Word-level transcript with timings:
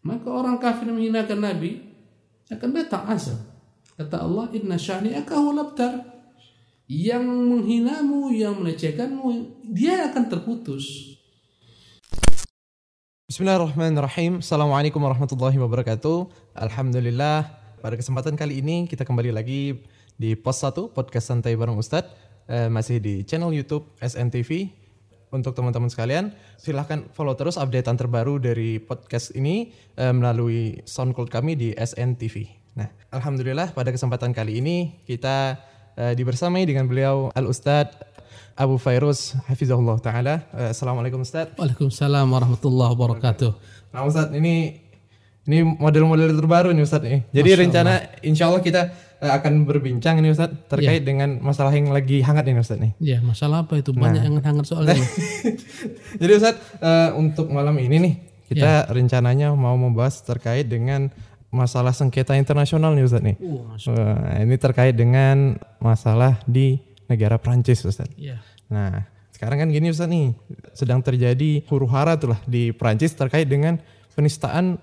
Maka 0.00 0.32
orang 0.32 0.56
kafir 0.56 0.88
menghinakan 0.88 1.44
Nabi 1.44 1.84
akan 2.48 2.72
datang 2.72 3.04
azab. 3.12 3.36
Kata 4.00 4.24
Allah, 4.24 4.48
Inna 4.56 4.80
syani'aka 4.80 5.36
huwal 5.36 5.60
abtar. 5.60 5.92
Yang 6.88 7.28
menghinamu, 7.28 8.32
yang 8.32 8.56
melecehkanmu, 8.64 9.60
dia 9.68 10.08
akan 10.08 10.24
terputus. 10.32 11.14
Bismillahirrahmanirrahim. 13.28 14.40
Assalamualaikum 14.40 15.04
warahmatullahi 15.04 15.60
wabarakatuh. 15.60 16.32
Alhamdulillah. 16.56 17.52
Pada 17.84 17.94
kesempatan 17.94 18.40
kali 18.40 18.64
ini 18.64 18.88
kita 18.88 19.04
kembali 19.04 19.36
lagi 19.36 19.84
di 20.16 20.32
Pos 20.32 20.64
1 20.64 20.96
Podcast 20.96 21.28
Santai 21.28 21.60
Bareng 21.60 21.76
Ustadz. 21.76 22.10
Eh, 22.48 22.72
masih 22.72 23.04
di 23.04 23.22
channel 23.28 23.52
YouTube 23.52 23.84
SNTV. 24.00 24.79
Untuk 25.30 25.54
teman-teman 25.54 25.86
sekalian, 25.86 26.34
silahkan 26.58 27.06
follow 27.14 27.38
terus 27.38 27.54
updatean 27.54 27.94
terbaru 27.94 28.42
dari 28.42 28.82
podcast 28.82 29.30
ini 29.38 29.70
eh, 29.94 30.10
melalui 30.10 30.82
SoundCloud 30.82 31.30
kami 31.30 31.54
di 31.54 31.68
SNTV. 31.70 32.50
Nah, 32.74 32.90
Alhamdulillah 33.14 33.70
pada 33.70 33.94
kesempatan 33.94 34.34
kali 34.34 34.58
ini 34.58 34.98
kita 35.06 35.54
eh, 35.94 36.18
dibersamai 36.18 36.66
dengan 36.66 36.90
beliau 36.90 37.30
Al 37.30 37.46
Ustadz 37.46 38.10
Abu 38.58 38.74
Fairuz 38.76 39.38
Hafizahullah 39.46 40.02
Ta'ala. 40.02 40.34
Eh, 40.50 40.74
Assalamualaikum 40.74 41.22
Ustadz. 41.22 41.54
Waalaikumsalam 41.56 42.26
warahmatullahi 42.26 42.90
wabarakatuh. 42.98 43.50
Nah 43.94 44.02
Ustadz 44.02 44.34
ini 44.34 44.82
ini 45.50 45.66
model-model 45.66 46.30
terbaru 46.38 46.70
nih 46.70 46.86
Ustadz 46.86 47.10
nih. 47.10 47.20
Jadi 47.34 47.50
rencana 47.58 47.92
insya 48.22 48.46
Allah 48.46 48.62
kita 48.62 48.86
eh, 49.18 49.32
akan 49.34 49.66
berbincang 49.66 50.22
ini 50.22 50.30
Ustadz 50.30 50.70
terkait 50.70 51.02
dengan 51.02 51.42
masalah 51.42 51.74
yang 51.74 51.90
lagi 51.90 52.22
hangat 52.22 52.46
ini 52.46 52.62
Ustadz 52.62 52.78
nih. 52.78 52.92
Ya, 53.02 53.18
masalah 53.18 53.66
apa 53.66 53.82
itu? 53.82 53.90
Banyak 53.90 54.22
yang 54.22 54.38
hangat 54.38 54.70
soalnya. 54.70 54.94
Jadi 56.22 56.32
Ustadz 56.38 56.62
eh, 56.78 57.10
untuk 57.18 57.50
malam 57.50 57.74
ini 57.82 57.96
nih 57.98 58.14
kita 58.46 58.94
rencananya 58.94 59.50
mau 59.58 59.74
membahas 59.74 60.22
terkait 60.22 60.70
dengan 60.70 61.10
masalah 61.50 61.90
sengketa 61.90 62.38
internasional 62.38 62.94
nih 62.94 63.10
Ustadz 63.10 63.26
nih. 63.26 63.36
Uh. 63.42 63.74
Wah, 63.74 64.38
ini 64.38 64.54
terkait 64.54 64.94
dengan 64.94 65.58
masalah 65.82 66.38
di 66.46 66.78
negara 67.10 67.42
Prancis 67.42 67.82
Ustadz. 67.82 68.14
Ya. 68.14 68.38
Nah, 68.70 69.02
sekarang 69.34 69.66
kan 69.66 69.68
gini 69.74 69.90
Ustaz 69.90 70.06
nih, 70.06 70.36
sedang 70.76 71.02
terjadi 71.02 71.66
huru 71.66 71.90
hara 71.90 72.14
tuh 72.14 72.36
lah 72.36 72.40
di 72.46 72.76
Prancis 72.76 73.16
terkait 73.16 73.50
dengan 73.50 73.82
penistaan 74.12 74.76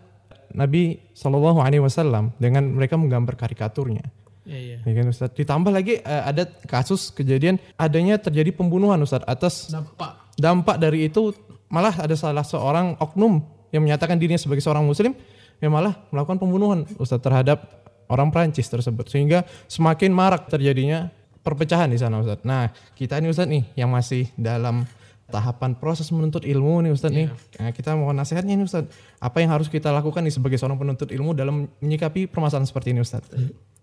Nabi 0.57 0.97
Shallallahu 1.13 1.61
Alaihi 1.61 1.85
Wasallam 1.85 2.33
dengan 2.41 2.65
mereka 2.73 2.97
menggambar 2.97 3.37
karikaturnya. 3.37 4.09
Ya, 4.47 4.57
ya. 4.57 4.77
Ya 4.81 4.93
kan 4.97 5.05
Ustaz. 5.11 5.29
Ditambah 5.37 5.69
lagi 5.69 6.01
eh, 6.01 6.23
ada 6.25 6.49
kasus 6.65 7.13
kejadian 7.13 7.61
adanya 7.77 8.17
terjadi 8.17 8.49
pembunuhan 8.55 8.97
Ustaz 9.03 9.21
atas 9.27 9.69
Dampak. 9.69 10.33
dampak 10.39 10.77
dari 10.81 11.11
itu 11.11 11.35
malah 11.69 11.93
ada 11.93 12.15
salah 12.15 12.47
seorang 12.47 12.97
oknum 12.97 13.43
yang 13.69 13.83
menyatakan 13.83 14.15
dirinya 14.15 14.39
sebagai 14.39 14.63
seorang 14.63 14.87
muslim 14.87 15.11
yang 15.59 15.69
malah 15.75 15.99
melakukan 16.09 16.39
pembunuhan 16.39 16.87
Ustaz 16.97 17.19
terhadap 17.19 17.67
orang 18.07 18.31
Prancis 18.31 18.71
tersebut 18.71 19.05
sehingga 19.11 19.43
semakin 19.67 20.15
marak 20.15 20.47
terjadinya 20.47 21.11
perpecahan 21.43 21.91
di 21.91 21.99
sana 21.99 22.23
Ustaz. 22.23 22.39
Nah, 22.47 22.71
kita 22.95 23.19
ini 23.19 23.27
Ustaz 23.27 23.51
nih 23.51 23.67
yang 23.75 23.91
masih 23.91 24.31
dalam 24.39 24.87
tahapan 25.27 25.75
proses 25.75 26.07
menuntut 26.09 26.47
ilmu 26.47 26.87
nih 26.87 26.91
Ustaz 26.95 27.11
nih. 27.11 27.27
Nah, 27.59 27.71
kita 27.75 27.95
mohon 27.99 28.15
nasihatnya 28.15 28.55
nih 28.55 28.67
Ustaz. 28.67 28.87
Apa 29.19 29.43
yang 29.43 29.51
harus 29.51 29.67
kita 29.67 29.91
lakukan 29.91 30.23
nih 30.23 30.31
sebagai 30.31 30.55
seorang 30.55 30.79
penuntut 30.79 31.11
ilmu 31.11 31.35
dalam 31.35 31.67
menyikapi 31.83 32.31
permasalahan 32.31 32.67
seperti 32.67 32.95
ini 32.95 33.03
Ustaz? 33.03 33.27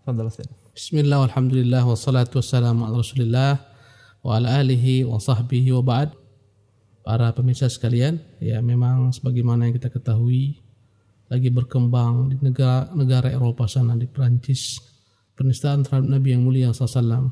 Fadal. 0.04 0.28
Bismillah, 0.76 1.24
alhamdulillah, 1.28 1.84
wassalatu 1.84 2.40
wassalamu 2.40 2.84
ala 2.84 3.00
rasulillah 3.00 3.56
wa 4.20 4.36
ala 4.36 4.60
alihi 4.60 5.04
wa 5.08 5.16
sahbihi 5.16 5.72
wa 5.80 5.84
ba'd. 5.84 6.12
Para 7.04 7.28
pemirsa 7.36 7.68
sekalian, 7.68 8.16
ya 8.40 8.64
memang 8.64 9.12
sebagaimana 9.12 9.68
yang 9.68 9.76
kita 9.76 9.92
ketahui 9.92 10.64
lagi 11.28 11.52
berkembang 11.52 12.32
di 12.32 12.36
negara 12.40 12.88
negara 12.96 13.28
Eropa 13.28 13.68
sana 13.68 13.92
di 13.92 14.08
Prancis 14.08 14.80
penistaan 15.36 15.84
terhadap 15.84 16.08
Nabi 16.08 16.32
yang 16.32 16.44
mulia 16.44 16.72
SAW. 16.72 17.28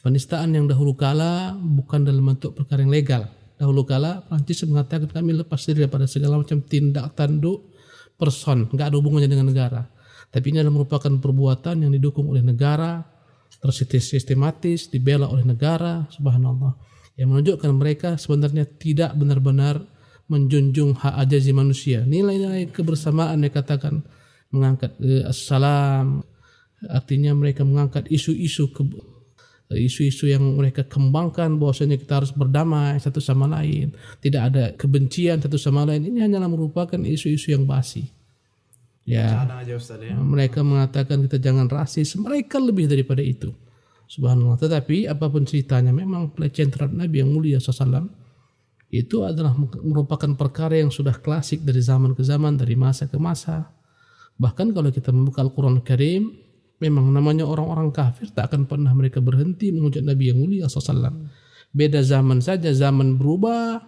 Penistaan 0.00 0.56
yang 0.56 0.64
dahulu 0.64 0.96
kala 0.96 1.52
bukan 1.60 2.08
dalam 2.08 2.24
bentuk 2.24 2.56
perkara 2.56 2.80
yang 2.80 2.92
legal. 2.92 3.28
Dahulu 3.60 3.84
kala 3.84 4.24
Prancis 4.24 4.64
mengatakan 4.64 5.12
kami 5.12 5.36
lepas 5.36 5.60
diri 5.68 5.84
daripada 5.84 6.08
segala 6.08 6.40
macam 6.40 6.64
tindak 6.64 7.12
tanduk 7.12 7.68
person, 8.16 8.72
nggak 8.72 8.86
ada 8.88 8.96
hubungannya 8.96 9.28
dengan 9.28 9.52
negara. 9.52 9.84
Tapi 10.32 10.52
ini 10.52 10.64
adalah 10.64 10.80
merupakan 10.80 11.12
perbuatan 11.12 11.84
yang 11.84 11.92
didukung 11.92 12.32
oleh 12.32 12.40
negara, 12.40 13.04
tersistematis, 13.60 14.88
dibela 14.88 15.28
oleh 15.28 15.44
negara, 15.44 16.08
subhanallah. 16.08 16.80
Yang 17.20 17.28
menunjukkan 17.28 17.70
mereka 17.76 18.08
sebenarnya 18.16 18.64
tidak 18.64 19.12
benar-benar 19.20 19.84
menjunjung 20.30 20.96
hak 20.96 21.14
ajazi 21.26 21.52
manusia. 21.52 22.06
Nilai-nilai 22.08 22.72
kebersamaan 22.72 23.42
yang 23.44 23.52
katakan 23.52 24.00
mengangkat 24.48 24.96
eh, 25.02 25.28
assalam, 25.28 26.24
artinya 26.88 27.36
mereka 27.36 27.66
mengangkat 27.66 28.08
isu-isu 28.08 28.72
ke, 28.72 28.86
isu-isu 29.78 30.26
yang 30.26 30.42
mereka 30.58 30.82
kembangkan 30.82 31.54
bahwasanya 31.58 31.94
kita 31.94 32.22
harus 32.22 32.34
berdamai 32.34 32.98
satu 32.98 33.22
sama 33.22 33.46
lain, 33.46 33.94
tidak 34.18 34.42
ada 34.50 34.64
kebencian 34.74 35.38
satu 35.38 35.54
sama 35.54 35.86
lain. 35.86 36.02
Ini 36.10 36.26
hanyalah 36.26 36.50
merupakan 36.50 36.98
isu-isu 36.98 37.54
yang 37.54 37.66
basi. 37.68 38.10
Ya, 39.06 39.42
aja 39.42 39.74
Ustaz 39.74 39.98
ya. 39.98 40.14
mereka 40.14 40.62
mengatakan 40.62 41.26
kita 41.26 41.42
jangan 41.42 41.66
rasis, 41.66 42.14
mereka 42.14 42.62
lebih 42.62 42.86
daripada 42.86 43.24
itu. 43.24 43.50
Subhanallah. 44.10 44.58
Tetapi 44.58 45.06
apa 45.06 45.30
pun 45.30 45.46
ceritanya 45.46 45.94
memang 45.94 46.34
pelecehan 46.34 46.70
terhadap 46.74 46.94
Nabi 46.94 47.22
yang 47.22 47.30
mulia 47.30 47.62
SAW 47.62 48.10
itu 48.90 49.22
adalah 49.22 49.54
merupakan 49.86 50.34
perkara 50.34 50.74
yang 50.74 50.90
sudah 50.90 51.14
klasik 51.14 51.62
dari 51.62 51.78
zaman 51.78 52.18
ke 52.18 52.26
zaman, 52.26 52.58
dari 52.58 52.74
masa 52.74 53.06
ke 53.06 53.14
masa. 53.22 53.70
Bahkan 54.34 54.74
kalau 54.74 54.90
kita 54.90 55.14
membuka 55.14 55.46
Al-Quran 55.46 55.78
Karim, 55.86 56.34
memang 56.80 57.12
namanya 57.12 57.44
orang-orang 57.44 57.92
kafir 57.92 58.32
tak 58.32 58.50
akan 58.50 58.64
pernah 58.64 58.90
mereka 58.96 59.20
berhenti 59.20 59.70
menghujat 59.70 60.02
Nabi 60.02 60.32
yang 60.32 60.38
mulia 60.40 60.66
SAW. 60.66 61.12
Beda 61.70 62.02
zaman 62.02 62.42
saja, 62.42 62.72
zaman 62.74 63.14
berubah, 63.14 63.78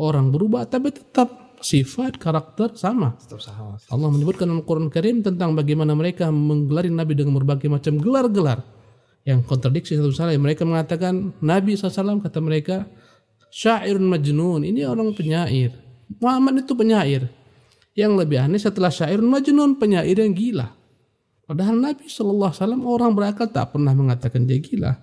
orang 0.00 0.34
berubah, 0.34 0.66
tapi 0.66 0.90
tetap 0.90 1.60
sifat, 1.62 2.18
karakter 2.18 2.74
sama. 2.74 3.14
Tetap 3.20 3.38
sama. 3.38 3.78
Allah 3.78 4.08
menyebutkan 4.10 4.50
dalam 4.50 4.66
Al-Quran 4.66 4.90
Karim 4.90 5.22
tentang 5.22 5.54
bagaimana 5.54 5.94
mereka 5.94 6.32
menggelari 6.34 6.90
Nabi 6.90 7.14
dengan 7.14 7.38
berbagai 7.38 7.70
macam 7.70 8.00
gelar-gelar 8.02 8.66
yang 9.22 9.46
kontradiksi 9.46 9.94
satu 9.94 10.10
sama 10.10 10.34
lain. 10.34 10.42
Mereka 10.42 10.66
mengatakan 10.66 11.30
Nabi 11.38 11.78
SAW 11.78 12.18
kata 12.18 12.42
mereka 12.42 12.90
syairun 13.54 14.02
majnun. 14.10 14.66
Ini 14.66 14.90
orang 14.90 15.14
penyair. 15.14 15.70
Muhammad 16.18 16.66
itu 16.66 16.74
penyair. 16.74 17.30
Yang 17.94 18.12
lebih 18.24 18.38
aneh 18.42 18.58
setelah 18.58 18.90
syairun 18.90 19.28
majnun 19.30 19.78
penyair 19.78 20.18
yang 20.18 20.34
gila. 20.34 20.81
Padahal 21.52 21.76
Nabi 21.76 22.08
SAW 22.08 22.80
orang 22.80 23.12
berakal 23.12 23.44
tak 23.44 23.76
pernah 23.76 23.92
mengatakan 23.92 24.48
dia 24.48 24.56
gila. 24.56 24.96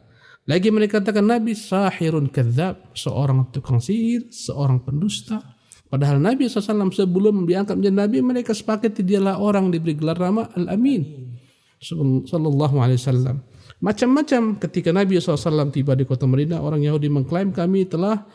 Lagi 0.49 0.73
mereka 0.73 0.97
katakan 0.97 1.29
Nabi 1.29 1.53
sahirun 1.53 2.25
kadzab, 2.25 2.89
seorang 2.97 3.53
tukang 3.53 3.77
sihir, 3.77 4.33
seorang 4.33 4.81
pendusta. 4.81 5.45
Padahal 5.93 6.17
Nabi 6.17 6.49
SAW 6.49 6.89
sebelum 6.89 7.45
diangkat 7.45 7.77
menjadi 7.77 7.97
Nabi 8.01 8.17
mereka 8.25 8.57
sepakat 8.57 8.97
dialah 8.97 9.37
orang 9.37 9.69
diberi 9.69 9.93
gelar 9.93 10.17
nama 10.17 10.49
Al-Amin. 10.57 11.29
Sallallahu 12.25 12.81
alaihi 12.81 12.97
wasallam. 12.97 13.45
Macam-macam 13.77 14.57
ketika 14.57 14.89
Nabi 14.89 15.21
SAW 15.21 15.69
tiba 15.69 15.93
di 15.93 16.01
kota 16.09 16.25
Madinah 16.25 16.66
orang 16.66 16.81
Yahudi 16.81 17.13
mengklaim 17.13 17.53
kami 17.53 17.85
telah 17.85 18.25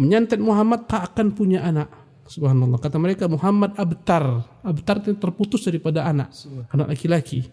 menyantet 0.00 0.40
Muhammad 0.40 0.88
tak 0.88 1.12
akan 1.12 1.36
punya 1.36 1.60
anak. 1.60 1.92
Subhanallah. 2.30 2.78
Kata 2.78 2.94
mereka 3.02 3.26
Muhammad 3.26 3.74
abtar. 3.74 4.46
Abtar 4.62 5.02
itu 5.02 5.18
terputus 5.18 5.66
daripada 5.66 6.06
anak. 6.06 6.30
Anak 6.70 6.94
laki-laki. 6.94 7.50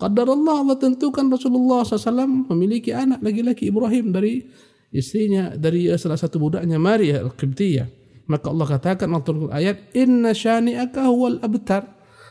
Qadar 0.00 0.28
Allah 0.28 0.56
Allah 0.64 0.76
tentukan 0.76 1.24
Rasulullah 1.28 1.84
SAW 1.84 2.48
memiliki 2.52 2.92
anak 2.96 3.20
laki-laki 3.20 3.68
Ibrahim 3.68 4.12
dari 4.12 4.44
istrinya 4.92 5.52
dari 5.56 5.88
salah 6.00 6.16
satu 6.16 6.40
budaknya 6.40 6.80
Maria 6.80 7.20
Al-Qibtiyah. 7.24 7.88
Maka 8.26 8.46
Allah 8.48 8.66
katakan 8.76 9.08
dalam 9.20 9.52
ayat 9.52 9.92
Inna 9.92 10.32
syani'aka 10.32 11.12
huwal 11.12 11.40
abtar. 11.44 11.84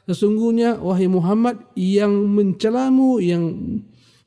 Sesungguhnya 0.06 0.78
wahai 0.82 1.10
Muhammad 1.10 1.66
yang 1.74 2.14
mencelamu, 2.14 3.18
yang 3.22 3.42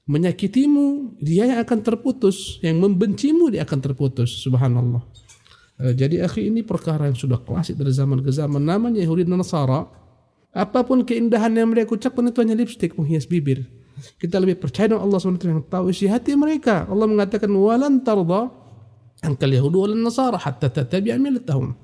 menyakitimu, 0.07 1.19
dia 1.23 1.47
yang 1.47 1.63
akan 1.63 1.79
terputus. 1.87 2.59
Yang 2.63 2.87
membencimu 2.87 3.55
dia 3.55 3.63
akan 3.63 3.79
terputus. 3.83 4.43
Subhanallah. 4.43 5.28
Eh, 5.79 5.95
Jadi 5.95 6.19
akhi 6.19 6.51
ini 6.51 6.67
perkara 6.67 7.07
yang 7.07 7.15
sudah 7.15 7.39
klasik 7.39 7.79
dari 7.79 7.95
zaman 7.95 8.19
ke 8.23 8.31
zaman. 8.35 8.59
Namanya 8.63 8.99
Yahudi 9.03 9.23
dan 9.23 9.39
Nasara. 9.39 9.87
Apa 10.51 10.83
pun 10.83 11.07
keindahan 11.07 11.55
yang 11.55 11.71
mereka 11.71 11.95
ucapkan 11.95 12.25
itu 12.27 12.39
hanya 12.43 12.59
lipstick 12.59 12.99
menghias 12.99 13.29
bibir. 13.29 13.69
Kita 14.19 14.39
lebih 14.39 14.59
percaya 14.59 14.91
dengan 14.91 15.07
Allah 15.07 15.19
SWT 15.19 15.45
yang 15.47 15.63
tahu 15.67 15.91
isi 15.91 16.07
hati 16.11 16.35
mereka. 16.35 16.87
Allah 16.87 17.07
mengatakan 17.07 17.51
walan 17.51 18.03
tarda 18.03 18.51
angkal 19.23 19.51
Yahudi 19.51 19.77
walan 19.77 20.01
Nasara 20.03 20.39
hatta 20.39 20.71
tatabi'a 20.71 21.19
millatahum. 21.19 21.75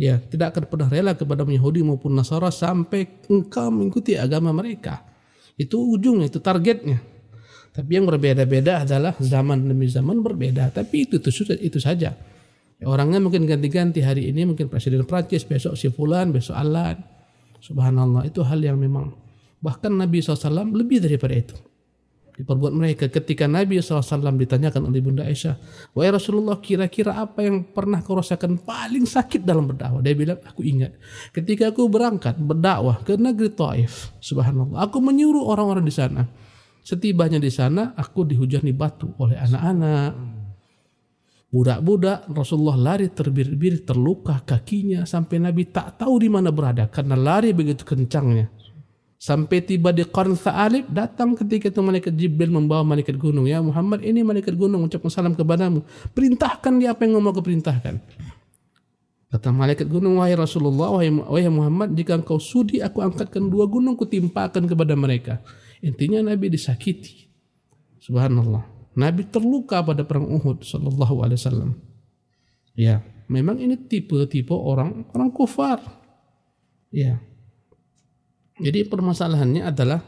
Ya, 0.00 0.16
tidak 0.16 0.56
akan 0.56 0.64
pernah 0.64 0.88
rela 0.88 1.12
kepada 1.12 1.44
Yahudi 1.44 1.84
maupun 1.84 2.16
Nasara 2.16 2.48
sampai 2.48 3.28
engkau 3.28 3.68
mengikuti 3.68 4.16
agama 4.16 4.48
mereka. 4.48 5.04
Itu 5.60 5.76
ujungnya, 5.92 6.32
itu 6.32 6.40
targetnya. 6.40 6.98
Tapi 7.70 7.90
yang 8.00 8.08
berbeda-beda 8.08 8.82
adalah 8.88 9.12
zaman 9.20 9.68
demi 9.68 9.86
zaman 9.86 10.24
berbeda. 10.24 10.72
Tapi 10.72 11.04
itu 11.04 11.20
itu, 11.20 11.30
itu 11.60 11.78
saja. 11.78 12.16
Orangnya 12.80 13.20
mungkin 13.20 13.44
ganti-ganti 13.44 14.00
hari 14.00 14.32
ini 14.32 14.48
mungkin 14.48 14.72
Presiden 14.72 15.04
Prancis, 15.04 15.44
besok 15.44 15.76
si 15.76 15.92
Fulan, 15.92 16.32
besok 16.32 16.56
Alan. 16.56 16.96
Subhanallah, 17.60 18.24
itu 18.24 18.40
hal 18.40 18.56
yang 18.64 18.80
memang 18.80 19.12
bahkan 19.60 19.92
Nabi 19.92 20.24
SAW 20.24 20.72
lebih 20.72 21.04
daripada 21.04 21.36
itu. 21.36 21.56
Diperbuat 22.40 22.72
mereka 22.72 23.04
ketika 23.12 23.44
Nabi 23.44 23.84
SAW 23.84 24.32
ditanyakan 24.40 24.88
oleh 24.88 25.04
Bunda 25.04 25.28
Aisyah, 25.28 25.60
Wahai 25.92 26.08
Rasulullah, 26.08 26.56
kira-kira 26.56 27.20
apa 27.20 27.44
yang 27.44 27.68
pernah 27.68 28.00
kau 28.00 28.16
rasakan 28.16 28.56
paling 28.64 29.04
sakit 29.04 29.44
dalam 29.44 29.68
berdakwah? 29.68 30.00
Dia 30.00 30.16
bilang, 30.16 30.40
aku 30.40 30.64
ingat. 30.64 30.96
Ketika 31.36 31.68
aku 31.68 31.84
berangkat 31.92 32.40
berdakwah 32.40 33.04
ke 33.04 33.20
negeri 33.20 33.52
Taif, 33.52 34.16
subhanallah, 34.24 34.88
aku 34.88 35.04
menyuruh 35.04 35.52
orang-orang 35.52 35.84
di 35.84 35.92
sana. 35.92 36.24
Setibanya 36.80 37.36
di 37.36 37.52
sana, 37.52 37.92
aku 37.92 38.24
dihujani 38.24 38.72
batu 38.72 39.12
oleh 39.20 39.36
anak-anak, 39.36 40.39
Budak-budak 41.50 42.30
Rasulullah 42.30 42.78
lari 42.78 43.10
terbir-bir 43.10 43.82
terluka 43.82 44.38
kakinya 44.46 45.02
sampai 45.02 45.42
Nabi 45.42 45.66
tak 45.66 45.98
tahu 45.98 46.22
di 46.22 46.30
mana 46.30 46.54
berada 46.54 46.86
karena 46.86 47.18
lari 47.18 47.50
begitu 47.50 47.82
kencangnya. 47.82 48.46
Sampai 49.20 49.60
tiba 49.60 49.92
di 49.92 50.00
Qarn 50.06 50.32
Tha'alib 50.32 50.88
datang 50.88 51.36
ketika 51.36 51.68
itu 51.68 51.82
malaikat 51.84 52.16
Jibril 52.16 52.48
membawa 52.54 52.80
malaikat 52.86 53.20
gunung. 53.20 53.44
Ya 53.44 53.60
Muhammad 53.60 54.00
ini 54.00 54.24
malaikat 54.24 54.56
gunung 54.56 54.86
ucapkan 54.88 55.12
salam 55.12 55.34
kepadamu. 55.36 55.84
Perintahkan 56.16 56.72
dia 56.80 56.96
apa 56.96 57.04
yang 57.04 57.20
mau 57.20 57.34
keperintahkan. 57.34 58.00
Kata 59.30 59.48
malaikat 59.52 59.90
gunung 59.90 60.22
wahai 60.22 60.38
Rasulullah 60.38 60.88
wahai, 60.94 61.12
wahai 61.12 61.52
Muhammad 61.52 61.92
jika 61.98 62.16
engkau 62.16 62.40
sudi 62.40 62.80
aku 62.80 63.04
angkatkan 63.04 63.44
dua 63.44 63.68
gunung 63.68 63.98
kutimpakan 63.98 64.64
kepada 64.64 64.96
mereka. 64.96 65.42
Intinya 65.84 66.32
Nabi 66.32 66.48
disakiti. 66.48 67.28
Subhanallah. 68.00 68.79
Nabi 68.98 69.22
terluka 69.30 69.82
pada 69.86 70.02
perang 70.02 70.26
Uhud 70.26 70.66
sallallahu 70.66 71.22
alaihi 71.22 71.38
wasallam. 71.38 71.70
Ya, 72.74 73.02
memang 73.30 73.62
ini 73.62 73.78
tipe-tipe 73.78 74.54
orang 74.54 75.06
orang 75.14 75.30
kufar. 75.30 75.78
Ya. 76.90 77.22
Jadi 78.60 78.84
permasalahannya 78.90 79.62
adalah 79.62 80.02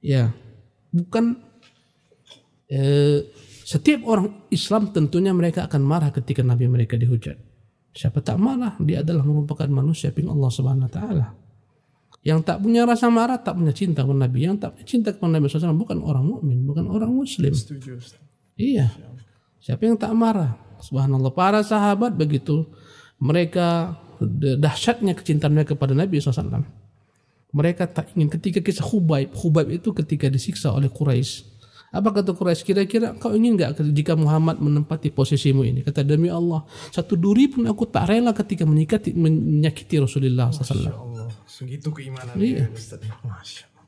ya, 0.00 0.32
bukan 0.90 1.38
eh, 2.72 3.28
setiap 3.64 4.04
orang 4.08 4.48
Islam 4.50 4.90
tentunya 4.90 5.30
mereka 5.30 5.68
akan 5.68 5.82
marah 5.84 6.10
ketika 6.10 6.42
Nabi 6.42 6.66
mereka 6.66 6.98
dihujat. 6.98 7.36
Siapa 7.94 8.18
tak 8.26 8.42
marah? 8.42 8.74
Dia 8.82 9.06
adalah 9.06 9.22
merupakan 9.22 9.70
manusia 9.70 10.10
ping 10.10 10.26
Allah 10.26 10.50
Subhanahu 10.50 10.88
wa 10.90 10.92
taala. 10.92 11.26
Yang 12.24 12.40
tak 12.48 12.64
punya 12.64 12.88
rasa 12.88 13.12
marah, 13.12 13.36
tak 13.36 13.60
punya 13.60 13.76
cinta 13.76 14.00
kepada 14.00 14.24
Nabi. 14.24 14.48
Yang 14.48 14.56
tak 14.64 14.68
punya 14.72 14.86
cinta 14.88 15.08
kepada 15.12 15.36
Nabi 15.36 15.44
SAW 15.44 15.76
bukan 15.76 16.00
orang 16.00 16.24
mukmin, 16.24 16.64
bukan 16.64 16.88
orang 16.88 17.12
Muslim. 17.12 17.52
Setuju. 17.52 18.00
Iya. 18.56 18.88
Siapa 19.60 19.84
yang 19.84 20.00
tak 20.00 20.16
marah? 20.16 20.56
Subhanallah. 20.80 21.36
Para 21.36 21.60
sahabat 21.60 22.16
begitu. 22.16 22.64
Mereka 23.20 23.92
dahsyatnya 24.56 25.12
kecintaan 25.12 25.52
mereka 25.52 25.76
kepada 25.76 25.92
Nabi 25.92 26.16
SAW. 26.16 26.64
Mereka 27.54 27.92
tak 27.92 28.16
ingin 28.16 28.32
ketika 28.32 28.64
kisah 28.64 28.88
Hubaib. 28.88 29.36
Hubaib 29.36 29.68
itu 29.70 29.92
ketika 29.92 30.26
disiksa 30.32 30.72
oleh 30.72 30.88
Quraisy. 30.88 31.54
Apa 31.94 32.10
kata 32.10 32.34
Quraisy? 32.34 32.66
Kira-kira 32.66 33.14
kau 33.14 33.30
ingin 33.30 33.54
nggak 33.54 33.78
jika 33.94 34.18
Muhammad 34.18 34.58
menempati 34.58 35.14
posisimu 35.14 35.62
ini? 35.62 35.86
Kata 35.86 36.02
demi 36.02 36.26
Allah, 36.26 36.66
satu 36.90 37.14
duri 37.14 37.46
pun 37.46 37.62
aku 37.70 37.86
tak 37.86 38.10
rela 38.10 38.34
ketika 38.34 38.66
menyakiti, 38.66 39.14
menyakiti 39.14 40.02
Rasulullah 40.02 40.50
SAW. 40.50 41.23
Segitu 41.44 41.92
keimanan 41.92 42.34
iya. 42.40 42.68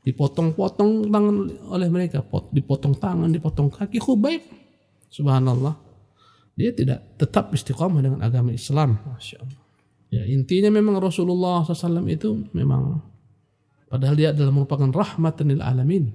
Dipotong-potong 0.07 1.11
tangan 1.11 1.35
oleh 1.67 1.89
mereka, 1.91 2.23
dipotong 2.53 2.95
tangan, 2.95 3.27
dipotong 3.27 3.67
kaki, 3.67 3.99
khubaib. 3.99 4.39
Subhanallah. 5.11 5.75
Dia 6.57 6.71
tidak 6.73 7.19
tetap 7.19 7.53
istiqamah 7.53 8.01
dengan 8.01 8.19
agama 8.23 8.55
Islam. 8.55 8.97
Masya 9.03 9.37
Allah. 9.43 9.61
Ya, 10.07 10.23
intinya 10.23 10.71
memang 10.71 10.97
Rasulullah 11.03 11.67
SAW 11.67 12.07
itu 12.07 12.47
memang 12.55 13.03
padahal 13.91 14.15
dia 14.15 14.31
adalah 14.31 14.55
merupakan 14.55 14.87
rahmatan 14.87 15.51
lil 15.51 15.61
alamin. 15.61 16.07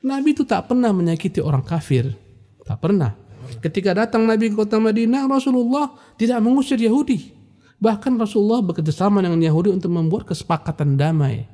Nabi 0.00 0.32
itu 0.32 0.48
tak 0.48 0.72
pernah 0.72 0.90
menyakiti 0.96 1.44
orang 1.44 1.60
kafir. 1.60 2.16
Tak 2.64 2.80
pernah. 2.80 3.12
Ketika 3.60 3.94
datang 3.94 4.26
Nabi 4.26 4.50
ke 4.50 4.56
kota 4.58 4.80
Madinah, 4.80 5.28
Rasulullah 5.28 5.94
tidak 6.16 6.40
mengusir 6.42 6.80
Yahudi. 6.80 7.35
Bahkan 7.76 8.16
Rasulullah 8.16 8.64
bekerjasama 8.64 9.20
dengan 9.20 9.36
Yahudi 9.36 9.68
untuk 9.68 9.92
membuat 9.92 10.24
kesepakatan 10.24 10.96
damai. 10.96 11.44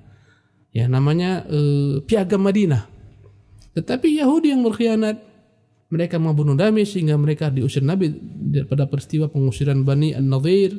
Ya 0.71 0.87
namanya 0.87 1.43
uh, 1.51 1.99
piagam 2.07 2.47
Madinah. 2.47 2.87
Tetapi 3.75 4.23
Yahudi 4.23 4.55
yang 4.55 4.63
berkhianat, 4.63 5.19
mereka 5.93 6.17
membunuh 6.17 6.57
Nabi 6.57 6.87
sehingga 6.89 7.19
mereka 7.19 7.53
diusir 7.53 7.85
Nabi 7.85 8.09
pada 8.65 8.89
peristiwa 8.89 9.29
pengusiran 9.29 9.85
Bani 9.85 10.17
An-Nadir, 10.17 10.73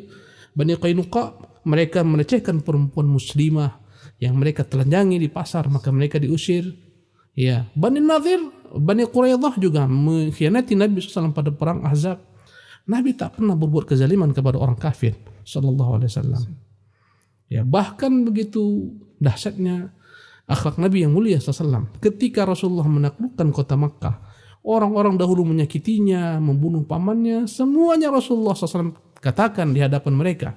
Bani 0.56 0.74
Qainuqa. 0.80 1.54
Mereka 1.64 2.04
melecehkan 2.04 2.60
perempuan 2.60 3.08
muslimah 3.08 3.80
yang 4.20 4.36
mereka 4.36 4.68
telanjangi 4.68 5.16
di 5.16 5.32
pasar, 5.32 5.72
maka 5.72 5.96
mereka 5.96 6.20
diusir. 6.20 6.68
Ya, 7.34 7.72
Bani 7.72 8.04
Nadir, 8.04 8.40
Bani 8.74 9.08
Quraidah 9.08 9.56
juga 9.58 9.88
mengkhianati 9.88 10.76
Nabi 10.76 11.00
SAW 11.00 11.32
pada 11.32 11.56
perang 11.56 11.88
Ahzab. 11.88 12.20
Nabi 12.84 13.16
tak 13.16 13.40
pernah 13.40 13.56
berbuat 13.56 13.88
kezaliman 13.88 14.36
kepada 14.36 14.60
orang 14.60 14.76
kafir 14.76 15.16
sallallahu 15.44 16.02
alaihi 16.02 16.12
wasallam. 16.12 16.44
Ya, 17.52 17.62
bahkan 17.62 18.26
begitu 18.26 18.96
dahsyatnya 19.22 19.94
akhlak 20.50 20.82
Nabi 20.82 21.06
yang 21.06 21.14
mulia 21.14 21.38
sallallahu 21.40 22.02
ketika 22.02 22.44
Rasulullah 22.44 22.88
menaklukkan 22.88 23.48
kota 23.54 23.76
Makkah, 23.78 24.16
orang-orang 24.64 25.20
dahulu 25.20 25.44
menyakitinya, 25.46 26.40
membunuh 26.40 26.88
pamannya, 26.88 27.46
semuanya 27.52 28.10
Rasulullah 28.10 28.56
SAW 28.56 28.96
katakan 29.20 29.76
di 29.76 29.84
hadapan 29.84 30.16
mereka 30.16 30.50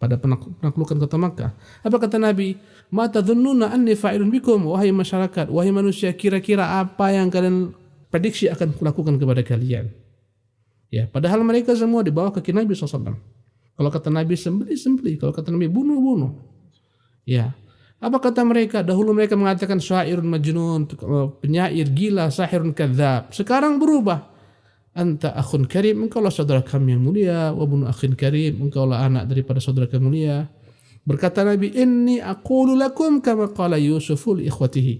pada 0.00 0.16
penaklukan 0.16 0.96
kota 0.96 1.16
Makkah. 1.20 1.50
Apa 1.84 1.96
kata 2.00 2.16
Nabi? 2.16 2.56
Mata 2.90 3.20
dhunnuna 3.20 3.70
anni 3.70 3.94
fa'ilun 3.94 4.32
bikum 4.32 4.64
wahai 4.72 4.90
masyarakat, 4.90 5.52
wahai 5.52 5.70
manusia, 5.70 6.10
kira-kira 6.16 6.80
apa 6.80 7.12
yang 7.12 7.28
kalian 7.28 7.76
prediksi 8.08 8.48
akan 8.48 8.74
kulakukan 8.74 9.20
kepada 9.20 9.44
kalian? 9.44 9.92
Ya, 10.90 11.06
padahal 11.06 11.46
mereka 11.46 11.76
semua 11.78 12.02
dibawa 12.02 12.34
ke 12.34 12.42
Nabi 12.50 12.74
SAW. 12.74 13.14
Kalau 13.80 13.88
kata 13.88 14.12
Nabi 14.12 14.36
sembeli 14.36 14.76
sembeli, 14.76 15.16
kalau 15.16 15.32
kata 15.32 15.48
Nabi 15.48 15.64
bunuh 15.72 15.96
bunuh. 15.96 16.36
Ya. 17.24 17.56
Apa 17.96 18.20
kata 18.20 18.44
mereka? 18.44 18.84
Dahulu 18.84 19.16
mereka 19.16 19.40
mengatakan 19.40 19.80
syairun 19.80 20.28
majnun, 20.28 20.84
penyair 21.40 21.88
gila, 21.88 22.28
sahirun 22.28 22.76
kadzab. 22.76 23.32
Sekarang 23.32 23.80
berubah. 23.80 24.28
Anta 24.92 25.32
akhun 25.32 25.64
karim, 25.64 26.04
engkaulah 26.04 26.28
saudara 26.28 26.60
kami 26.60 26.92
yang 26.92 27.08
mulia, 27.08 27.56
wa 27.56 27.64
bunu 27.64 27.88
akhin 27.88 28.20
karim, 28.20 28.68
engkaulah 28.68 29.00
anak 29.00 29.32
daripada 29.32 29.64
saudara 29.64 29.88
kami 29.88 30.12
mulia. 30.12 30.44
Berkata 31.00 31.40
Nabi, 31.40 31.72
"Inni 31.72 32.20
aqulu 32.20 32.76
lakum 32.76 33.24
kama 33.24 33.48
qala 33.56 33.80
Yusufu 33.80 34.36
li 34.36 34.52
ikhwatihi." 34.52 34.94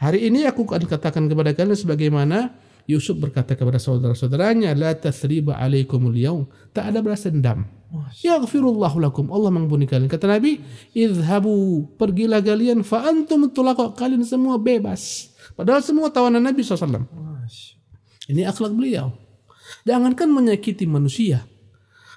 Hari 0.00 0.24
ini 0.24 0.48
aku 0.48 0.64
akan 0.64 0.88
katakan 0.88 1.28
kepada 1.28 1.52
kalian 1.52 1.76
sebagaimana 1.76 2.56
Yusuf 2.88 3.20
berkata 3.20 3.60
kepada 3.60 3.76
saudara-saudaranya, 3.76 4.72
"La 4.72 4.96
tasriba 4.96 5.60
alaikumul 5.60 6.16
yaum." 6.16 6.48
Tak 6.72 6.96
ada 6.96 7.04
balas 7.04 7.28
dendam. 7.28 7.81
Yaghfirullahu 8.24 8.96
lakum. 9.04 9.28
Allah 9.28 9.52
mengampuni 9.52 9.84
kalian. 9.84 10.08
Kata 10.08 10.24
Nabi, 10.24 10.60
"Idhabu, 10.96 11.84
pergilah 12.00 12.40
kalian 12.40 12.80
fa 12.80 13.04
antum 13.04 13.52
tulaqa." 13.52 13.92
Kalian 13.92 14.24
semua 14.24 14.56
bebas. 14.56 15.32
Padahal 15.52 15.84
semua 15.84 16.08
tawanan 16.08 16.40
Nabi 16.40 16.64
SAW. 16.64 17.04
Ini 18.32 18.48
akhlak 18.48 18.72
beliau. 18.72 19.12
Jangankan 19.84 20.30
menyakiti 20.30 20.88
manusia. 20.88 21.44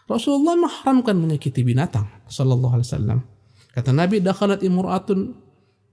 Rasulullah 0.06 0.54
mengharamkan 0.54 1.18
menyakiti 1.18 1.66
binatang 1.66 2.06
sallallahu 2.30 2.78
alaihi 2.78 2.90
wasallam. 2.94 3.20
Kata 3.74 3.90
Nabi, 3.92 4.22
"Dakhalat 4.22 4.62
imra'atun 4.62 5.20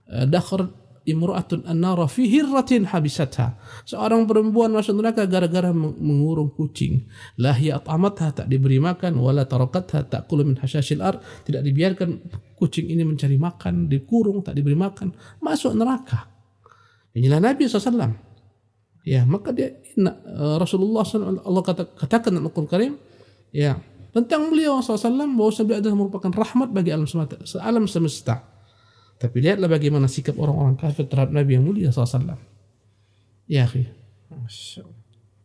eh, 0.07 0.25
dakhalat 0.29 0.69
imra'atun 1.03 1.67
annara 1.67 2.07
fi 2.07 2.27
hirratin 2.27 2.87
habisatha. 2.87 3.59
Seorang 3.83 4.23
perempuan 4.23 4.71
masuk 4.71 4.99
neraka 4.99 5.27
gara-gara 5.27 5.75
mengurung 5.75 6.51
kucing. 6.55 7.07
La 7.39 7.51
hiya 7.51 7.83
at'amatha 7.83 8.43
tak 8.43 8.47
diberi 8.47 8.79
makan 8.79 9.19
wala 9.19 9.43
tarakatha 9.43 10.07
ta'kulu 10.07 10.47
min 10.47 10.55
hasyashil 10.59 11.03
ar. 11.03 11.19
Tidak 11.19 11.59
dibiarkan 11.59 12.09
kucing 12.55 12.87
ini 12.87 13.03
mencari 13.03 13.35
makan, 13.35 13.91
dikurung 13.91 14.39
tak 14.41 14.55
diberi 14.55 14.75
makan, 14.79 15.11
masuk 15.43 15.75
neraka. 15.75 16.31
Inilah 17.13 17.43
Nabi 17.43 17.67
SAW. 17.67 18.31
Ya, 19.03 19.27
maka 19.27 19.51
dia 19.51 19.83
uh, 19.99 20.55
Rasulullah 20.55 21.03
SAW 21.03 21.43
Allah 21.43 21.63
kata, 21.63 21.83
katakan 21.99 22.31
dalam 22.31 22.47
Al-Qur'an 22.47 22.71
Karim 22.71 22.93
ya 23.51 23.75
tentang 24.15 24.47
beliau 24.47 24.79
SAW 24.79 25.11
bahwa 25.35 25.51
beliau 25.51 25.79
adalah 25.83 25.97
merupakan 25.99 26.31
rahmat 26.31 26.71
bagi 26.71 26.95
alam 26.95 27.03
semesta. 27.03 27.59
Alam 27.59 27.83
semesta 27.83 28.52
tapi 29.23 29.39
lihatlah 29.39 29.71
bagaimana 29.71 30.11
sikap 30.11 30.35
orang-orang 30.35 30.75
kafir 30.75 31.07
terhadap 31.07 31.31
Nabi 31.31 31.55
yang 31.55 31.63
mulia 31.63 31.95
SAW. 31.95 32.35
Ya, 33.47 33.63
akhi. 33.63 33.87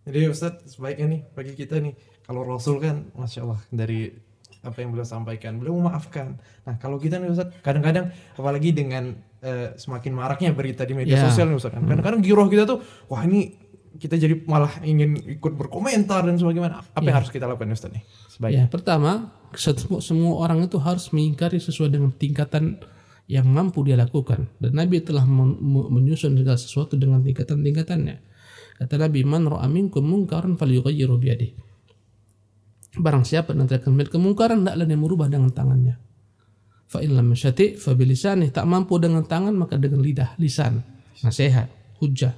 Jadi 0.03 0.19
Ustaz, 0.27 0.67
sebaiknya 0.67 1.07
nih 1.07 1.21
bagi 1.31 1.55
kita 1.55 1.79
nih, 1.79 1.95
kalau 2.27 2.43
Rasul 2.43 2.83
kan, 2.83 3.07
Masya 3.15 3.47
Allah, 3.47 3.63
dari 3.71 4.11
apa 4.67 4.83
yang 4.83 4.91
beliau 4.91 5.07
sampaikan, 5.07 5.63
beliau 5.63 5.79
memaafkan. 5.79 6.43
Nah, 6.67 6.75
kalau 6.83 6.99
kita 6.99 7.23
nih 7.23 7.31
Ustaz, 7.31 7.55
kadang-kadang, 7.63 8.11
apalagi 8.35 8.75
dengan 8.75 9.15
uh, 9.47 9.79
semakin 9.79 10.11
maraknya 10.11 10.51
berita 10.51 10.83
di 10.83 10.99
media 10.99 11.15
ya. 11.15 11.31
sosial 11.31 11.47
nih 11.47 11.63
Ustaz, 11.63 11.71
kan, 11.71 11.87
hmm. 11.87 11.91
kadang-kadang 11.95 12.19
giroh 12.19 12.51
kita 12.51 12.67
tuh, 12.67 12.83
wah 13.07 13.23
ini 13.23 13.55
kita 13.95 14.19
jadi 14.19 14.43
malah 14.43 14.75
ingin 14.83 15.39
ikut 15.39 15.55
berkomentar 15.55 16.27
dan 16.27 16.35
sebagaimana. 16.35 16.83
Apa 16.83 16.99
ya. 16.99 17.15
yang 17.15 17.17
harus 17.23 17.31
kita 17.31 17.47
lakukan 17.47 17.79
Ustaz 17.79 17.95
nih? 17.95 18.03
Sebaiknya. 18.27 18.67
Ya, 18.67 18.67
pertama, 18.67 19.31
semua, 19.55 20.03
semua 20.03 20.35
orang 20.43 20.67
itu 20.67 20.83
harus 20.83 21.15
mengingkari 21.15 21.63
sesuai 21.63 21.95
dengan 21.95 22.11
tingkatan 22.11 22.83
yang 23.29 23.47
mampu 23.47 23.85
dia 23.85 23.95
lakukan. 23.95 24.49
Dan 24.57 24.73
Nabi 24.75 25.05
telah 25.05 25.29
menyusun 25.29 26.35
segala 26.35 26.57
sesuatu 26.59 26.97
dengan 26.97 27.21
tingkatan-tingkatannya. 27.21 28.17
Kata 28.81 28.95
Nabi 28.97 29.21
man 29.23 29.47
ra'a 29.47 29.69
minkum 29.69 30.03
munkaran 30.03 30.57
falyughayyiru 30.57 31.21
barang 32.99 33.25
siapa 33.25 33.55
nanti 33.55 33.79
akan 33.79 33.95
melihat 33.95 34.19
kemungkaran 34.19 34.65
hendaklah 34.65 34.87
dia 34.89 34.99
merubah 34.99 35.29
dengan 35.31 35.53
tangannya. 35.55 36.01
Fa 36.89 37.05
in 37.05 37.13
lam 37.15 37.37
fa 37.37 37.93
bilisani 37.93 38.49
tak 38.49 38.65
mampu 38.65 38.97
dengan 38.97 39.23
tangan 39.23 39.53
maka 39.53 39.77
dengan 39.77 40.01
lidah 40.01 40.35
lisan. 40.41 40.81
Nasihat 41.21 41.69
hujah. 42.01 42.33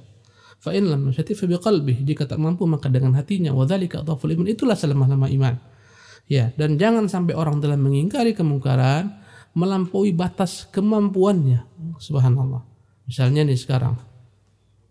Fa 0.59 0.75
in 0.75 0.91
lam 0.91 1.09
fa 1.15 1.23
biqalbih 1.23 2.03
jika 2.03 2.27
tak 2.27 2.37
mampu 2.37 2.67
maka 2.67 2.91
dengan 2.91 3.15
hatinya. 3.15 3.55
Wa 3.55 3.63
dzalika 3.63 4.03
iman. 4.03 4.47
Itulah 4.47 4.75
selemah-lemah 4.75 5.29
iman. 5.39 5.55
Ya 6.27 6.51
dan 6.59 6.75
jangan 6.75 7.07
sampai 7.07 7.33
orang 7.33 7.63
dalam 7.63 7.81
mengingkari 7.81 8.35
kemungkaran 8.35 9.20
melampaui 9.53 10.15
batas 10.15 10.67
kemampuannya. 10.71 11.67
Subhanallah. 11.99 12.63
Misalnya 13.07 13.43
nih 13.43 13.59
sekarang, 13.59 13.99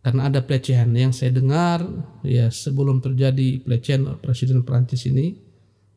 karena 0.05 0.29
ada 0.29 0.41
pelecehan 0.45 0.93
yang 0.93 1.13
saya 1.13 1.33
dengar 1.33 1.85
ya 2.25 2.49
sebelum 2.53 3.01
terjadi 3.01 3.65
pelecehan 3.65 4.21
Presiden 4.21 4.65
Perancis 4.65 5.09
ini, 5.09 5.37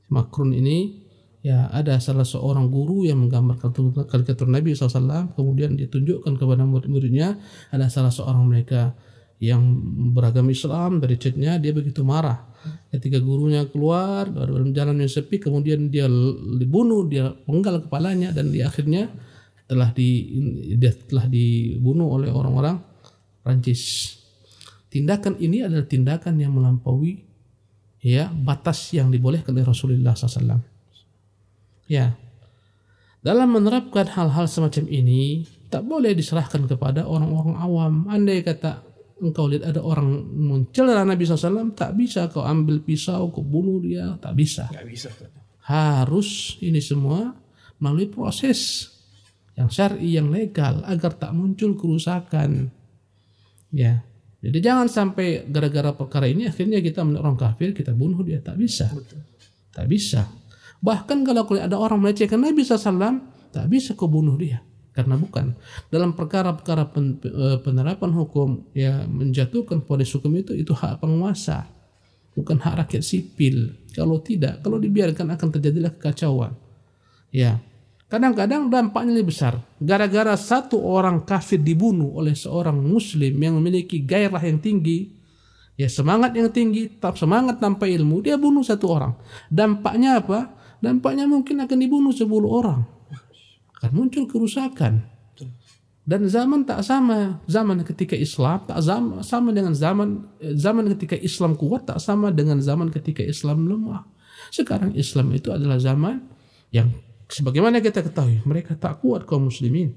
Macron 0.07 0.55
ini, 0.55 1.03
ya 1.43 1.67
ada 1.71 1.99
salah 1.99 2.23
seorang 2.23 2.71
guru 2.71 3.03
yang 3.03 3.19
menggambar 3.19 3.59
karikatur 4.07 4.47
Nabi 4.47 4.71
SAW, 4.71 5.35
kemudian 5.35 5.75
ditunjukkan 5.75 6.39
kepada 6.39 6.63
murid-muridnya, 6.63 7.35
ada 7.71 7.91
salah 7.91 8.11
seorang 8.11 8.47
mereka 8.47 8.95
yang 9.43 9.59
beragama 10.15 10.55
Islam 10.55 11.03
dari 11.03 11.19
chatnya 11.19 11.59
dia 11.59 11.75
begitu 11.75 11.99
marah. 12.07 12.47
Ketika 12.87 13.19
gurunya 13.19 13.67
keluar 13.67 14.31
dalam 14.31 14.71
jalan 14.71 15.03
yang 15.03 15.11
sepi 15.11 15.43
kemudian 15.43 15.91
dia 15.91 16.07
dibunuh 16.55 17.03
dia 17.03 17.35
penggal 17.43 17.83
kepalanya 17.83 18.31
dan 18.31 18.55
di 18.55 18.63
akhirnya 18.63 19.11
telah 19.67 19.91
di 19.91 20.31
dia 20.79 20.95
telah 20.95 21.27
dibunuh 21.27 22.15
oleh 22.15 22.31
orang-orang 22.31 22.79
Prancis 23.43 24.15
tindakan 24.87 25.35
ini 25.43 25.67
adalah 25.67 25.83
tindakan 25.83 26.39
yang 26.39 26.55
melampaui 26.55 27.19
ya 27.99 28.31
batas 28.31 28.95
yang 28.95 29.11
dibolehkan 29.11 29.51
oleh 29.51 29.67
Rasulullah 29.67 30.15
SAW 30.15 30.63
ya. 31.91 32.15
Dalam 33.23 33.55
menerapkan 33.55 34.03
hal-hal 34.07 34.51
semacam 34.51 34.83
ini 34.91 35.47
tak 35.71 35.87
boleh 35.87 36.11
diserahkan 36.11 36.67
kepada 36.67 37.07
orang-orang 37.07 37.55
awam. 37.55 37.93
Andai 38.11 38.43
kata 38.43 38.92
engkau 39.23 39.47
lihat 39.47 39.71
ada 39.71 39.79
orang 39.79 40.27
mencela 40.35 41.07
Nabi 41.07 41.23
SAW, 41.23 41.71
tak 41.71 41.95
bisa 41.95 42.27
kau 42.27 42.43
ambil 42.43 42.83
pisau, 42.83 43.31
kau 43.31 43.39
bunuh 43.39 43.79
dia, 43.79 44.19
tak 44.19 44.35
bisa. 44.35 44.67
Gak 44.67 44.83
bisa. 44.83 45.09
Harus 45.63 46.59
ini 46.59 46.83
semua 46.83 47.31
melalui 47.79 48.11
proses 48.11 48.91
yang 49.55 49.71
syar'i, 49.71 50.19
yang 50.19 50.27
legal, 50.27 50.83
agar 50.83 51.15
tak 51.15 51.31
muncul 51.31 51.79
kerusakan. 51.79 52.67
Ya, 53.71 54.03
jadi 54.43 54.59
jangan 54.59 54.91
sampai 54.91 55.47
gara-gara 55.47 55.95
perkara 55.95 56.27
ini 56.27 56.51
akhirnya 56.51 56.83
kita 56.83 57.05
orang 57.05 57.39
kafir, 57.39 57.71
kita 57.71 57.95
bunuh 57.95 58.19
dia, 58.27 58.43
tak 58.43 58.59
bisa. 58.59 58.91
Betul. 58.91 59.23
Tak 59.73 59.85
bisa. 59.87 60.27
Bahkan 60.83 61.23
kalau 61.23 61.47
ada 61.55 61.79
orang 61.79 62.03
melecehkan 62.03 62.43
Nabi 62.43 62.61
SAW, 62.61 62.99
tak 63.55 63.65
bisa 63.71 63.95
kau 63.95 64.11
bunuh 64.11 64.35
dia 64.35 64.72
karena 64.93 65.17
bukan. 65.17 65.57
Dalam 65.89 66.13
perkara-perkara 66.13 66.93
pen, 66.93 67.17
e, 67.25 67.57
penerapan 67.65 68.13
hukum 68.13 68.69
ya 68.77 69.03
menjatuhkan 69.09 69.81
polis 69.81 70.13
hukum 70.13 70.29
itu 70.37 70.53
itu 70.53 70.71
hak 70.71 71.01
penguasa. 71.01 71.65
Bukan 72.37 72.61
hak 72.61 72.85
rakyat 72.85 73.01
sipil. 73.01 73.73
Kalau 73.93 74.21
tidak 74.21 74.61
kalau 74.61 74.77
dibiarkan 74.77 75.33
akan 75.33 75.47
terjadilah 75.57 75.97
kekacauan. 75.97 76.53
Ya. 77.33 77.57
Kadang-kadang 78.05 78.69
dampaknya 78.69 79.17
lebih 79.17 79.33
besar. 79.33 79.57
Gara-gara 79.81 80.37
satu 80.37 80.77
orang 80.77 81.25
kafir 81.25 81.57
dibunuh 81.57 82.13
oleh 82.13 82.37
seorang 82.37 82.77
muslim 82.77 83.33
yang 83.41 83.57
memiliki 83.57 84.05
gairah 84.05 84.41
yang 84.45 84.61
tinggi 84.61 85.09
ya 85.73 85.89
semangat 85.89 86.37
yang 86.37 86.53
tinggi 86.53 87.01
tak 87.01 87.17
semangat 87.17 87.57
tanpa 87.57 87.89
ilmu 87.89 88.21
dia 88.21 88.37
bunuh 88.37 88.61
satu 88.61 88.85
orang. 88.93 89.17
Dampaknya 89.49 90.21
apa? 90.21 90.53
Dampaknya 90.77 91.25
mungkin 91.25 91.65
akan 91.65 91.77
dibunuh 91.81 92.13
sepuluh 92.13 92.53
orang 92.53 92.85
akan 93.83 93.91
muncul 93.91 94.23
kerusakan. 94.31 95.03
Dan 96.03 96.27
zaman 96.27 96.63
tak 96.63 96.83
sama, 96.83 97.43
zaman 97.47 97.83
ketika 97.83 98.15
Islam 98.15 98.63
tak 98.63 98.79
sama, 98.79 99.23
sama 99.23 99.51
dengan 99.51 99.75
zaman 99.75 100.23
zaman 100.39 100.87
ketika 100.95 101.19
Islam 101.19 101.55
kuat 101.59 101.87
tak 101.87 101.99
sama 101.99 102.31
dengan 102.31 102.63
zaman 102.63 102.91
ketika 102.91 103.23
Islam 103.23 103.67
lemah. 103.67 104.07
Sekarang 104.51 104.95
Islam 104.95 105.31
itu 105.35 105.51
adalah 105.51 105.79
zaman 105.79 106.23
yang 106.71 106.91
sebagaimana 107.31 107.79
kita 107.79 108.03
ketahui 108.03 108.43
mereka 108.43 108.75
tak 108.75 108.99
kuat 108.99 109.23
kaum 109.23 109.47
muslimin. 109.47 109.95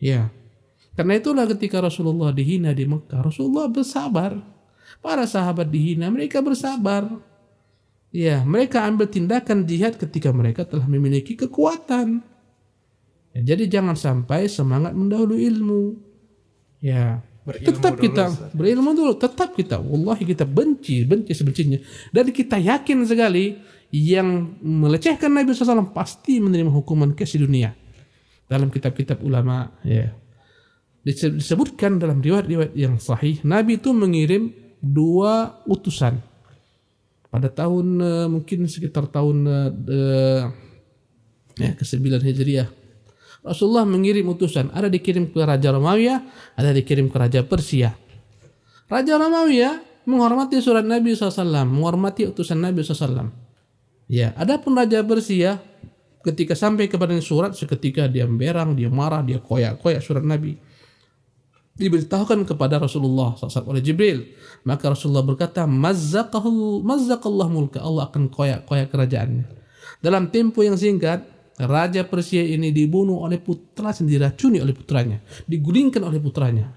Ya. 0.00 0.32
Karena 0.96 1.16
itulah 1.20 1.44
ketika 1.44 1.80
Rasulullah 1.80 2.32
dihina 2.32 2.72
di 2.76 2.84
Mekah, 2.84 3.24
Rasulullah 3.24 3.68
bersabar. 3.68 4.36
Para 5.00 5.24
sahabat 5.24 5.72
dihina, 5.72 6.12
mereka 6.12 6.44
bersabar. 6.44 7.08
Ya, 8.12 8.44
mereka 8.44 8.84
ambil 8.84 9.08
tindakan 9.08 9.64
jihad 9.64 9.96
ketika 9.96 10.28
mereka 10.36 10.68
telah 10.68 10.84
memiliki 10.84 11.32
kekuatan. 11.32 12.31
Ya, 13.32 13.56
jadi 13.56 13.64
jangan 13.80 13.96
sampai 13.96 14.44
semangat 14.48 14.92
mendahului 14.92 15.40
ilmu. 15.48 15.82
Ya, 16.84 17.24
berilmu 17.48 17.68
tetap 17.72 17.94
dulu, 17.96 18.04
kita 18.04 18.24
Ustaz. 18.28 18.52
berilmu 18.52 18.90
dulu, 18.92 19.12
tetap 19.16 19.48
kita 19.56 19.76
wallahi 19.80 20.24
kita 20.28 20.44
benci, 20.44 21.08
benci 21.08 21.32
sebencinya. 21.32 21.78
Dan 22.12 22.28
kita 22.28 22.60
yakin 22.60 23.08
sekali 23.08 23.56
yang 23.92 24.60
melecehkan 24.60 25.32
Nabi 25.32 25.52
SAW 25.56 25.96
pasti 25.96 26.40
menerima 26.44 26.68
hukuman 26.68 27.16
kes 27.16 27.36
di 27.36 27.40
dunia. 27.40 27.72
Dalam 28.48 28.68
kitab-kitab 28.68 29.24
ulama, 29.24 29.72
ya. 29.80 30.12
Disebutkan 31.02 31.98
dalam 31.98 32.22
riwayat-riwayat 32.22 32.78
yang 32.78 33.00
sahih, 33.00 33.40
Nabi 33.42 33.80
itu 33.80 33.90
mengirim 33.90 34.54
dua 34.78 35.62
utusan 35.66 36.20
pada 37.32 37.48
tahun 37.48 37.86
uh, 37.96 38.28
mungkin 38.28 38.68
sekitar 38.68 39.08
tahun 39.08 39.36
uh, 39.48 40.52
ya 41.56 41.70
ke-9 41.80 42.20
Hijriah 42.20 42.81
Rasulullah 43.42 43.82
mengirim 43.82 44.30
utusan. 44.30 44.70
Ada 44.70 44.86
dikirim 44.86 45.34
ke 45.34 45.42
Raja 45.42 45.74
Romawi, 45.74 46.14
ada 46.54 46.70
dikirim 46.70 47.10
ke 47.10 47.16
Raja 47.18 47.42
Persia. 47.42 47.90
Raja 48.86 49.18
Romawi 49.18 49.66
menghormati 50.06 50.62
surat 50.62 50.86
Nabi 50.86 51.14
SAW, 51.14 51.66
menghormati 51.66 52.26
utusan 52.30 52.62
Nabi 52.62 52.86
SAW. 52.86 53.30
Ya, 54.06 54.34
ada 54.38 54.58
pun 54.62 54.78
Raja 54.78 55.02
Persia 55.02 55.58
ketika 56.22 56.54
sampai 56.54 56.86
kepada 56.86 57.14
surat 57.18 57.58
seketika 57.58 58.06
dia 58.06 58.30
berang, 58.30 58.78
dia 58.78 58.86
marah, 58.86 59.26
dia 59.26 59.42
koyak-koyak 59.42 60.02
surat 60.02 60.22
Nabi. 60.22 60.54
Diberitahukan 61.72 62.44
kepada 62.44 62.76
Rasulullah 62.76 63.32
SAW 63.34 63.72
oleh 63.72 63.80
Jibril. 63.80 64.36
Maka 64.68 64.92
Rasulullah 64.92 65.24
berkata, 65.24 65.64
Mazzakallah 65.64 67.48
mulka. 67.48 67.80
Allah 67.80 68.12
akan 68.12 68.28
koyak-koyak 68.28 68.92
kerajaannya. 68.92 69.48
Dalam 70.04 70.28
tempo 70.28 70.60
yang 70.60 70.76
singkat, 70.76 71.24
Raja 71.60 72.02
Persia 72.08 72.40
ini 72.40 72.72
dibunuh 72.72 73.20
oleh 73.24 73.36
putra 73.36 73.92
sendiri, 73.92 74.24
diracuni 74.24 74.58
oleh 74.58 74.72
putranya, 74.72 75.20
digulingkan 75.44 76.00
oleh 76.00 76.16
putranya. 76.16 76.72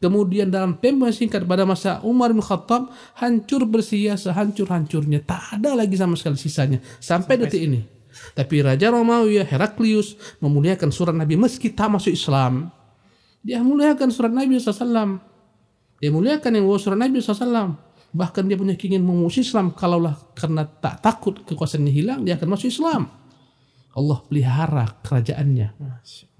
Kemudian 0.00 0.48
dalam 0.48 0.80
tempo 0.80 1.04
yang 1.04 1.12
singkat 1.12 1.44
pada 1.44 1.68
masa 1.68 2.00
Umar 2.08 2.32
bin 2.32 2.40
Khattab 2.40 2.88
hancur 3.20 3.68
Persia 3.68 4.16
sehancur-hancurnya. 4.16 5.20
Tak 5.28 5.60
ada 5.60 5.76
lagi 5.76 5.92
sama 6.00 6.16
sekali 6.16 6.40
sisanya 6.40 6.80
sampai, 7.02 7.36
sampai 7.36 7.44
detik 7.44 7.62
ini. 7.68 7.80
Tapi 8.32 8.64
Raja 8.64 8.88
Romawi 8.88 9.44
Heraklius 9.44 10.16
memuliakan 10.40 10.88
surat 10.88 11.12
Nabi 11.12 11.36
meski 11.36 11.68
tak 11.68 11.92
masuk 11.92 12.16
Islam. 12.16 12.72
Dia 13.44 13.60
muliakan 13.60 14.08
surat 14.08 14.32
Nabi 14.32 14.56
SAW. 14.56 15.20
Dia 16.00 16.08
muliakan 16.08 16.50
yang 16.56 16.64
surat 16.80 16.96
Nabi 16.96 17.20
SAW. 17.20 17.76
Bahkan 18.10 18.42
dia 18.48 18.56
punya 18.56 18.74
keinginan 18.80 19.04
mengusir 19.04 19.44
Islam. 19.44 19.76
Kalaulah 19.76 20.16
karena 20.32 20.64
tak 20.64 21.04
takut 21.04 21.44
kekuasaannya 21.44 21.92
hilang, 21.92 22.20
dia 22.24 22.40
akan 22.40 22.56
masuk 22.56 22.72
Islam. 22.72 23.19
Allah 23.90 24.18
pelihara 24.22 24.86
kerajaannya. 25.02 25.74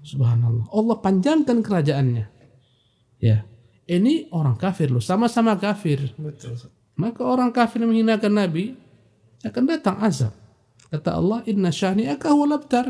Subhanallah. 0.01 0.71
Allah 0.71 0.95
panjangkan 1.03 1.59
kerajaannya. 1.59 2.25
Ya. 3.19 3.43
Ini 3.91 4.31
orang 4.31 4.55
kafir 4.55 4.87
loh, 4.87 5.03
sama-sama 5.03 5.59
kafir. 5.59 6.15
Betul. 6.15 6.55
Maka 6.95 7.27
orang 7.27 7.51
kafir 7.51 7.83
menghinakan 7.83 8.31
Nabi 8.39 8.79
akan 9.43 9.63
datang 9.67 9.99
azab. 9.99 10.31
Kata 10.87 11.19
Allah, 11.19 11.43
"Inna 11.43 11.75
syani'aka 11.75 12.31
huwal 12.31 12.55
abtar." 12.55 12.87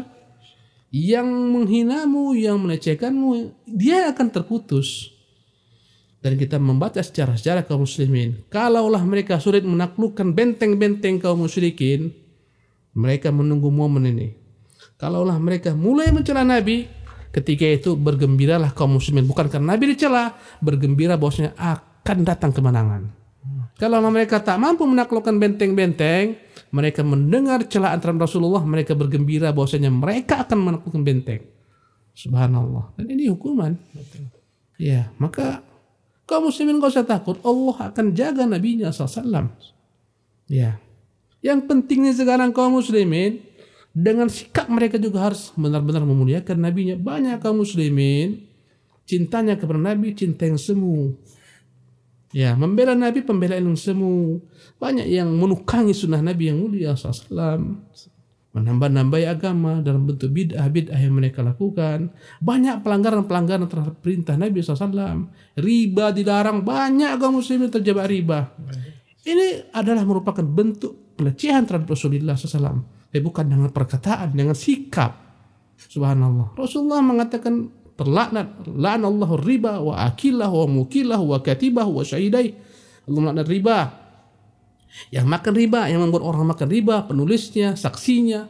Yang 0.92 1.28
menghinamu, 1.32 2.36
yang 2.36 2.60
melecehkanmu, 2.62 3.56
dia 3.64 4.12
akan 4.12 4.28
terputus. 4.30 5.10
Dan 6.22 6.36
kita 6.38 6.60
membaca 6.62 7.00
sejarah-sejarah 7.00 7.66
kaum 7.66 7.88
muslimin. 7.88 8.46
Kalaulah 8.52 9.02
mereka 9.02 9.40
sulit 9.42 9.64
menaklukkan 9.66 10.36
benteng-benteng 10.36 11.18
kaum 11.18 11.48
musyrikin, 11.48 12.14
mereka 12.94 13.32
menunggu 13.32 13.72
momen 13.72 14.06
ini 14.12 14.41
kalaulah 15.02 15.42
mereka 15.42 15.74
mulai 15.74 16.14
mencela 16.14 16.46
Nabi, 16.46 16.86
ketika 17.34 17.66
itu 17.66 17.98
bergembiralah 17.98 18.70
kaum 18.78 19.02
muslimin 19.02 19.26
bukan 19.26 19.50
karena 19.50 19.74
Nabi 19.74 19.98
dicela, 19.98 20.38
bergembira 20.62 21.18
bahwasanya 21.18 21.58
akan 21.58 22.18
datang 22.22 22.54
kemenangan. 22.54 23.10
Kalau 23.82 23.98
mereka 24.14 24.38
tak 24.46 24.62
mampu 24.62 24.86
menaklukkan 24.86 25.42
benteng-benteng, 25.42 26.38
mereka 26.70 27.02
mendengar 27.02 27.66
celaan 27.66 27.98
terhadap 27.98 28.30
Rasulullah, 28.30 28.62
mereka 28.62 28.94
bergembira 28.94 29.50
bahwasanya 29.50 29.90
mereka 29.90 30.46
akan 30.46 30.70
menaklukkan 30.70 31.02
benteng. 31.02 31.42
Subhanallah. 32.14 32.94
Dan 33.02 33.10
ini 33.10 33.26
hukuman. 33.34 33.74
Ya, 34.78 35.10
maka 35.18 35.66
kaum 36.30 36.54
muslimin 36.54 36.78
gak 36.78 36.94
usah 36.94 37.08
takut. 37.10 37.42
Allah 37.42 37.90
akan 37.90 38.14
jaga 38.14 38.46
nabinya 38.46 38.94
SAW. 38.94 39.50
Ya. 40.46 40.78
Yang 41.42 41.66
pentingnya 41.66 42.14
sekarang 42.14 42.54
kaum 42.54 42.78
muslimin 42.78 43.42
dengan 43.92 44.32
sikap 44.32 44.72
mereka 44.72 44.96
juga 44.96 45.28
harus 45.28 45.52
benar-benar 45.56 46.04
memuliakan 46.08 46.58
nabinya. 46.64 46.96
Banyak 46.96 47.44
kaum 47.44 47.64
muslimin 47.64 48.48
cintanya 49.04 49.60
kepada 49.60 49.80
nabi 49.80 50.16
cinta 50.16 50.48
yang 50.48 50.60
semu. 50.60 51.16
Ya, 52.32 52.56
membela 52.56 52.96
nabi 52.96 53.20
pembelaan 53.28 53.68
yang 53.68 53.80
semu. 53.80 54.40
Banyak 54.80 55.08
yang 55.12 55.28
menukangi 55.36 55.92
sunnah 55.92 56.24
nabi 56.24 56.48
yang 56.48 56.64
mulia 56.64 56.96
SAW 56.96 57.84
menambah-nambahi 58.52 59.26
agama 59.32 59.80
dalam 59.80 60.04
bentuk 60.04 60.28
bid'ah-bid'ah 60.36 61.00
yang 61.00 61.16
mereka 61.16 61.40
lakukan. 61.40 62.12
Banyak 62.44 62.84
pelanggaran-pelanggaran 62.84 63.68
terhadap 63.72 63.96
perintah 64.04 64.36
Nabi 64.36 64.60
SAW. 64.60 65.32
Riba 65.56 66.12
dilarang, 66.12 66.60
banyak 66.68 67.16
kaum 67.16 67.40
muslimin 67.40 67.72
terjebak 67.72 68.12
riba. 68.12 68.52
Ini 69.24 69.72
adalah 69.72 70.04
merupakan 70.04 70.44
bentuk 70.44 71.16
pelecehan 71.16 71.64
terhadap 71.64 71.88
Rasulullah 71.88 72.36
SAW. 72.36 73.01
Eh, 73.12 73.20
bukan 73.20 73.44
dengan 73.44 73.70
perkataan, 73.72 74.32
dengan 74.32 74.56
sikap. 74.56 75.12
Subhanallah. 75.76 76.56
Rasulullah 76.56 77.04
mengatakan 77.04 77.68
terlaknat 78.00 78.64
Allah 78.66 79.32
riba 79.36 79.84
wa 79.84 80.00
akilah 80.00 80.48
wa 80.48 80.66
mukilah 80.66 81.20
wa 81.20 81.38
katibah 81.44 81.86
wa 81.86 82.02
syahidai. 82.02 82.56
Allah 83.06 83.20
melaknat 83.20 83.48
riba, 83.52 83.78
yang 85.12 85.28
makan 85.28 85.54
riba, 85.56 85.88
yang 85.88 86.04
membuat 86.04 86.24
orang 86.24 86.52
makan 86.52 86.68
riba, 86.72 87.04
penulisnya, 87.08 87.76
saksinya. 87.76 88.48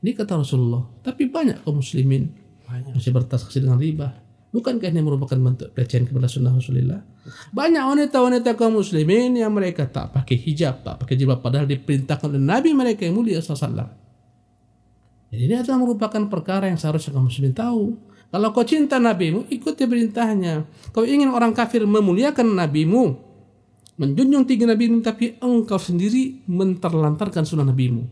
Ini 0.00 0.16
kata 0.16 0.40
Rasulullah. 0.40 0.84
Tapi 1.04 1.28
banyak 1.28 1.60
kaum 1.60 1.84
muslimin 1.84 2.32
banyak. 2.64 2.96
masih 2.96 3.12
bertransaksi 3.12 3.60
dengan 3.60 3.76
riba. 3.76 4.16
Bukankah 4.50 4.90
ini 4.90 4.98
merupakan 4.98 5.38
bentuk 5.38 5.70
pelecehan 5.70 6.10
kepada 6.10 6.26
sunnah 6.26 6.50
Rasulullah? 6.50 6.98
Banyak 7.54 7.84
wanita-wanita 7.86 8.58
kaum 8.58 8.82
muslimin 8.82 9.38
yang 9.38 9.54
mereka 9.54 9.86
tak 9.86 10.10
pakai 10.10 10.34
hijab, 10.34 10.82
tak 10.82 11.06
pakai 11.06 11.14
jilbab. 11.14 11.38
Padahal 11.38 11.70
diperintahkan 11.70 12.34
oleh 12.34 12.42
Nabi 12.42 12.74
mereka 12.74 13.06
yang 13.06 13.14
mulia 13.14 13.38
SAW. 13.38 13.86
Jadi 15.30 15.42
ini 15.46 15.54
adalah 15.54 15.78
merupakan 15.78 16.22
perkara 16.26 16.66
yang 16.66 16.82
seharusnya 16.82 17.14
kaum 17.14 17.30
muslimin 17.30 17.54
tahu. 17.54 17.94
Kalau 18.30 18.48
kau 18.50 18.66
cinta 18.66 18.98
nabimu, 18.98 19.46
ikuti 19.46 19.86
perintahnya. 19.86 20.66
Kau 20.90 21.06
ingin 21.06 21.30
orang 21.30 21.54
kafir 21.54 21.86
memuliakan 21.86 22.58
nabimu, 22.58 23.30
menjunjung 24.00 24.48
tinggi 24.48 24.64
nabimu 24.64 25.04
tapi 25.04 25.36
engkau 25.44 25.76
sendiri 25.76 26.40
menterlantarkan 26.48 27.44
sunnah 27.44 27.68
nabimu 27.68 28.08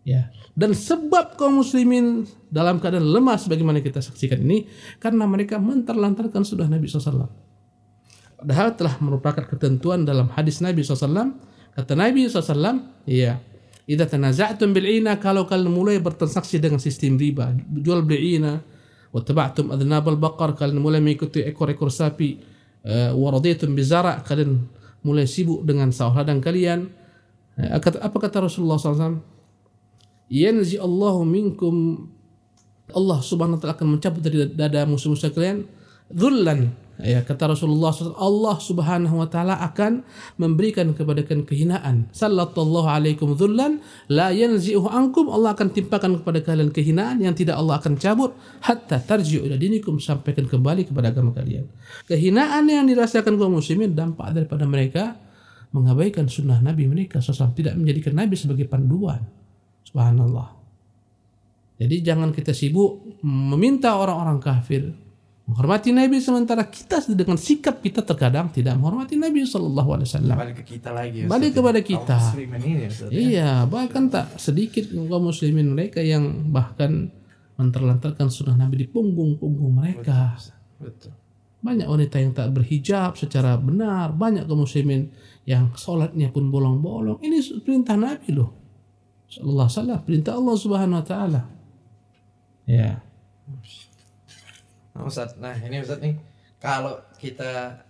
ya 0.00 0.32
dan 0.54 0.70
sebab 0.70 1.34
kaum 1.34 1.60
muslimin 1.62 2.26
dalam 2.46 2.78
keadaan 2.78 3.04
lemah 3.04 3.34
sebagaimana 3.38 3.82
kita 3.82 3.98
saksikan 3.98 4.38
ini 4.46 4.70
karena 5.02 5.26
mereka 5.26 5.58
menterlantarkan 5.58 6.46
sunnah 6.46 6.70
Nabi 6.70 6.86
SAW 6.86 7.26
padahal 8.38 8.78
telah 8.78 8.94
merupakan 9.02 9.42
ketentuan 9.42 10.06
dalam 10.06 10.30
hadis 10.32 10.62
Nabi 10.62 10.86
SAW 10.86 11.34
kata 11.74 11.92
Nabi 11.98 12.30
SAW 12.30 13.06
ya 13.06 13.38
Idza 13.84 14.08
tanaza'tum 14.08 14.72
bil'ina 14.72 15.20
kalau 15.20 15.44
kalian 15.44 15.68
mulai 15.68 16.00
bertransaksi 16.00 16.56
dengan 16.56 16.80
sistem 16.80 17.20
riba 17.20 17.52
jual 17.68 18.00
beli 18.00 18.40
ina 18.40 18.56
wa 19.12 19.20
taba'tum 19.20 19.76
adnab 19.76 20.08
al-baqar 20.08 20.56
kalian 20.56 20.80
mulai 20.80 21.04
mengikuti 21.04 21.44
ekor-ekor 21.44 21.92
sapi 21.92 22.40
uh, 22.88 23.12
wa 23.12 23.36
kalian 24.24 24.64
mulai 25.04 25.28
sibuk 25.28 25.62
dengan 25.62 25.92
sawah 25.92 26.24
ladang 26.24 26.40
kalian. 26.40 26.88
Eh, 27.60 27.70
apa 27.76 28.16
kata 28.18 28.48
Rasulullah 28.48 28.80
SAW? 28.80 29.20
Yanzi 30.28 30.80
Allahu 30.80 31.22
minkum 31.26 32.06
Allah 32.92 33.18
subhanahu 33.20 33.58
wa 33.58 33.60
ta'ala 33.60 33.74
akan 33.76 33.88
mencabut 33.96 34.20
dari 34.20 34.44
dada 34.52 34.84
musuh-musuh 34.84 35.32
kalian 35.32 35.64
Dhullan 36.12 36.84
Ya, 37.02 37.26
kata 37.26 37.50
Rasulullah 37.50 37.90
SAW, 37.90 38.14
Allah 38.14 38.54
Subhanahu 38.62 39.18
wa 39.18 39.26
taala 39.26 39.58
akan 39.58 40.06
memberikan 40.38 40.94
kepada 40.94 41.26
kalian 41.26 41.42
kehinaan. 41.42 42.06
Sallallahu 42.14 42.86
alaikum 42.86 43.34
dzullan 43.34 43.82
la 44.06 44.30
yanzi'uhu 44.30 44.86
ankum. 44.86 45.26
Allah 45.26 45.58
akan 45.58 45.74
timpakan 45.74 46.22
kepada 46.22 46.38
kalian 46.46 46.70
kehinaan 46.70 47.18
yang 47.18 47.34
tidak 47.34 47.58
Allah 47.58 47.82
akan 47.82 47.98
cabut 47.98 48.38
hatta 48.62 49.02
tarji'u 49.02 49.42
ila 49.42 49.58
dinikum 49.58 49.98
sampaikan 49.98 50.46
kembali 50.46 50.86
kepada 50.86 51.10
agama 51.10 51.34
kalian. 51.34 51.66
Kehinaan 52.06 52.70
yang 52.70 52.86
dirasakan 52.86 53.42
kaum 53.42 53.58
muslimin 53.58 53.90
dampak 53.98 54.30
daripada 54.30 54.62
mereka 54.62 55.18
mengabaikan 55.74 56.30
sunnah 56.30 56.62
Nabi 56.62 56.86
mereka 56.86 57.18
SAW 57.18 57.50
tidak 57.58 57.74
menjadikan 57.74 58.14
Nabi 58.14 58.38
sebagai 58.38 58.70
panduan. 58.70 59.26
Subhanallah. 59.94 60.50
Jadi 61.78 62.02
jangan 62.02 62.34
kita 62.34 62.50
sibuk 62.50 63.22
meminta 63.22 63.94
orang-orang 63.94 64.42
kafir 64.42 64.90
menghormati 65.44 65.92
Nabi 65.92 66.18
sementara 66.18 66.64
kita 66.66 67.04
dengan 67.12 67.36
sikap 67.36 67.78
kita 67.78 68.00
terkadang 68.00 68.48
tidak 68.50 68.74
menghormati 68.74 69.14
Nabi 69.14 69.46
Shallallahu 69.46 69.90
Alaihi 69.94 70.08
Wasallam. 70.10 70.36
Balik 70.40 70.56
ke 70.58 70.64
kita 70.66 70.90
lagi. 70.90 71.18
Ya, 71.22 71.26
Balik 71.30 71.50
kepada 71.54 71.80
kita. 71.84 72.18
Ini, 72.34 72.70
ya, 72.80 72.88
iya, 73.12 73.50
bahkan 73.70 74.10
tak 74.10 74.34
sedikit 74.40 74.90
kaum 74.90 75.30
muslimin 75.30 75.70
mereka 75.70 76.02
yang 76.02 76.50
bahkan 76.50 77.12
menterlantarkan 77.54 78.34
sunnah 78.34 78.58
Nabi 78.58 78.82
di 78.82 78.86
punggung-punggung 78.90 79.72
mereka. 79.78 80.34
Betul. 80.82 81.14
Banyak 81.62 81.86
wanita 81.86 82.16
yang 82.18 82.32
tak 82.34 82.50
berhijab 82.50 83.14
secara 83.14 83.54
benar, 83.60 84.10
banyak 84.10 84.48
kaum 84.48 84.66
muslimin 84.66 85.12
yang 85.46 85.70
sholatnya 85.76 86.32
pun 86.32 86.48
bolong-bolong. 86.48 87.20
Ini 87.20 87.62
perintah 87.62 87.94
Nabi 88.00 88.32
loh. 88.32 88.63
Alaihi 89.30 89.78
wasallam, 89.78 90.00
perintah 90.04 90.32
Allah 90.36 90.56
Subhanahu 90.56 91.00
wa 91.00 91.06
taala. 91.06 91.40
Ya. 92.64 93.02
Nah, 94.94 95.04
Ustaz, 95.04 95.34
nah 95.36 95.52
ini 95.58 95.82
Ustaz 95.82 95.98
nih, 96.00 96.14
kalau 96.62 96.96
kita 97.18 97.82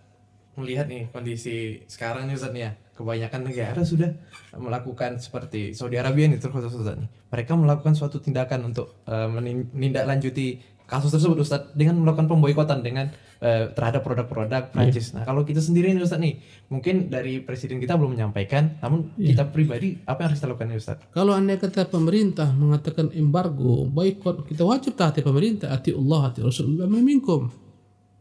melihat 0.56 0.86
nih 0.86 1.10
kondisi 1.12 1.84
sekarang 1.86 2.26
nih 2.26 2.34
Ustaz 2.38 2.54
nih 2.54 2.62
ya, 2.64 2.70
kebanyakan 2.94 3.40
negara 3.50 3.82
sudah 3.82 4.10
melakukan 4.54 5.18
seperti 5.18 5.74
Saudi 5.74 5.98
Arabia 5.98 6.30
nih 6.30 6.40
terus 6.40 6.74
Ustaz 6.74 6.96
nih. 6.96 7.10
Mereka 7.30 7.52
melakukan 7.58 7.94
suatu 7.94 8.22
tindakan 8.22 8.72
untuk 8.72 9.04
uh, 9.06 9.28
menindaklanjuti 9.30 10.73
kasus 10.84 11.08
tersebut 11.16 11.40
Ustaz 11.40 11.72
dengan 11.72 11.96
melakukan 12.04 12.28
pemboikotan 12.28 12.84
dengan 12.84 13.08
uh, 13.40 13.72
terhadap 13.72 14.04
produk-produk 14.04 14.68
iya. 14.68 14.72
Prancis. 14.72 15.10
Yeah. 15.10 15.20
Nah, 15.20 15.22
kalau 15.24 15.40
kita 15.42 15.64
sendiri 15.64 15.96
nih 15.96 16.04
Ustaz 16.04 16.20
nih, 16.20 16.44
mungkin 16.68 17.08
dari 17.08 17.40
presiden 17.40 17.80
kita 17.80 17.96
belum 17.96 18.16
menyampaikan, 18.16 18.76
namun 18.84 19.16
yeah. 19.16 19.32
kita 19.32 19.48
pribadi 19.48 19.96
apa 20.04 20.24
yang 20.24 20.28
harus 20.32 20.38
kita 20.44 20.48
lakukan 20.52 20.68
nih 20.68 20.78
Ustaz? 20.78 20.96
Kalau 21.08 21.32
Anda 21.32 21.56
kata 21.56 21.88
pemerintah 21.88 22.52
mengatakan 22.52 23.08
embargo, 23.16 23.88
boikot, 23.88 24.44
kita 24.44 24.62
wajib 24.68 24.92
taati 24.94 25.24
pemerintah, 25.24 25.72
ati 25.72 25.96
Allah, 25.96 26.28
ati 26.28 26.44
Rasulullah 26.44 26.84
meminkum. 26.84 27.48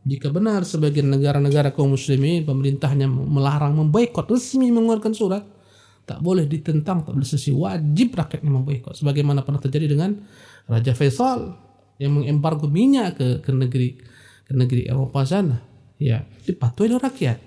Jika 0.04 0.28
benar 0.36 0.68
sebagian 0.68 1.08
negara-negara 1.08 1.72
kaum 1.72 1.96
muslimin 1.96 2.44
pemerintahnya 2.44 3.08
melarang 3.08 3.72
memboikot 3.80 4.28
resmi 4.28 4.68
mengeluarkan 4.68 5.16
surat, 5.16 5.44
tak 6.04 6.20
boleh 6.20 6.44
ditentang, 6.44 7.08
tak 7.08 7.16
boleh 7.16 7.24
sesi 7.24 7.56
wajib 7.56 8.12
rakyatnya 8.12 8.52
memboikot 8.52 9.00
sebagaimana 9.00 9.48
pernah 9.48 9.64
terjadi 9.64 9.96
dengan 9.96 10.20
Raja 10.68 10.92
Faisal 10.92 11.56
yang 12.04 12.20
mengembargo 12.20 12.68
minyak 12.68 13.16
ke 13.16 13.40
ke 13.40 13.52
negeri 13.56 13.96
ke 14.44 14.52
negeri 14.52 14.92
Eropa 14.92 15.24
sana. 15.24 15.64
Ya 15.96 16.28
dipatuhi 16.44 16.92
oleh 16.92 17.00
rakyat. 17.00 17.40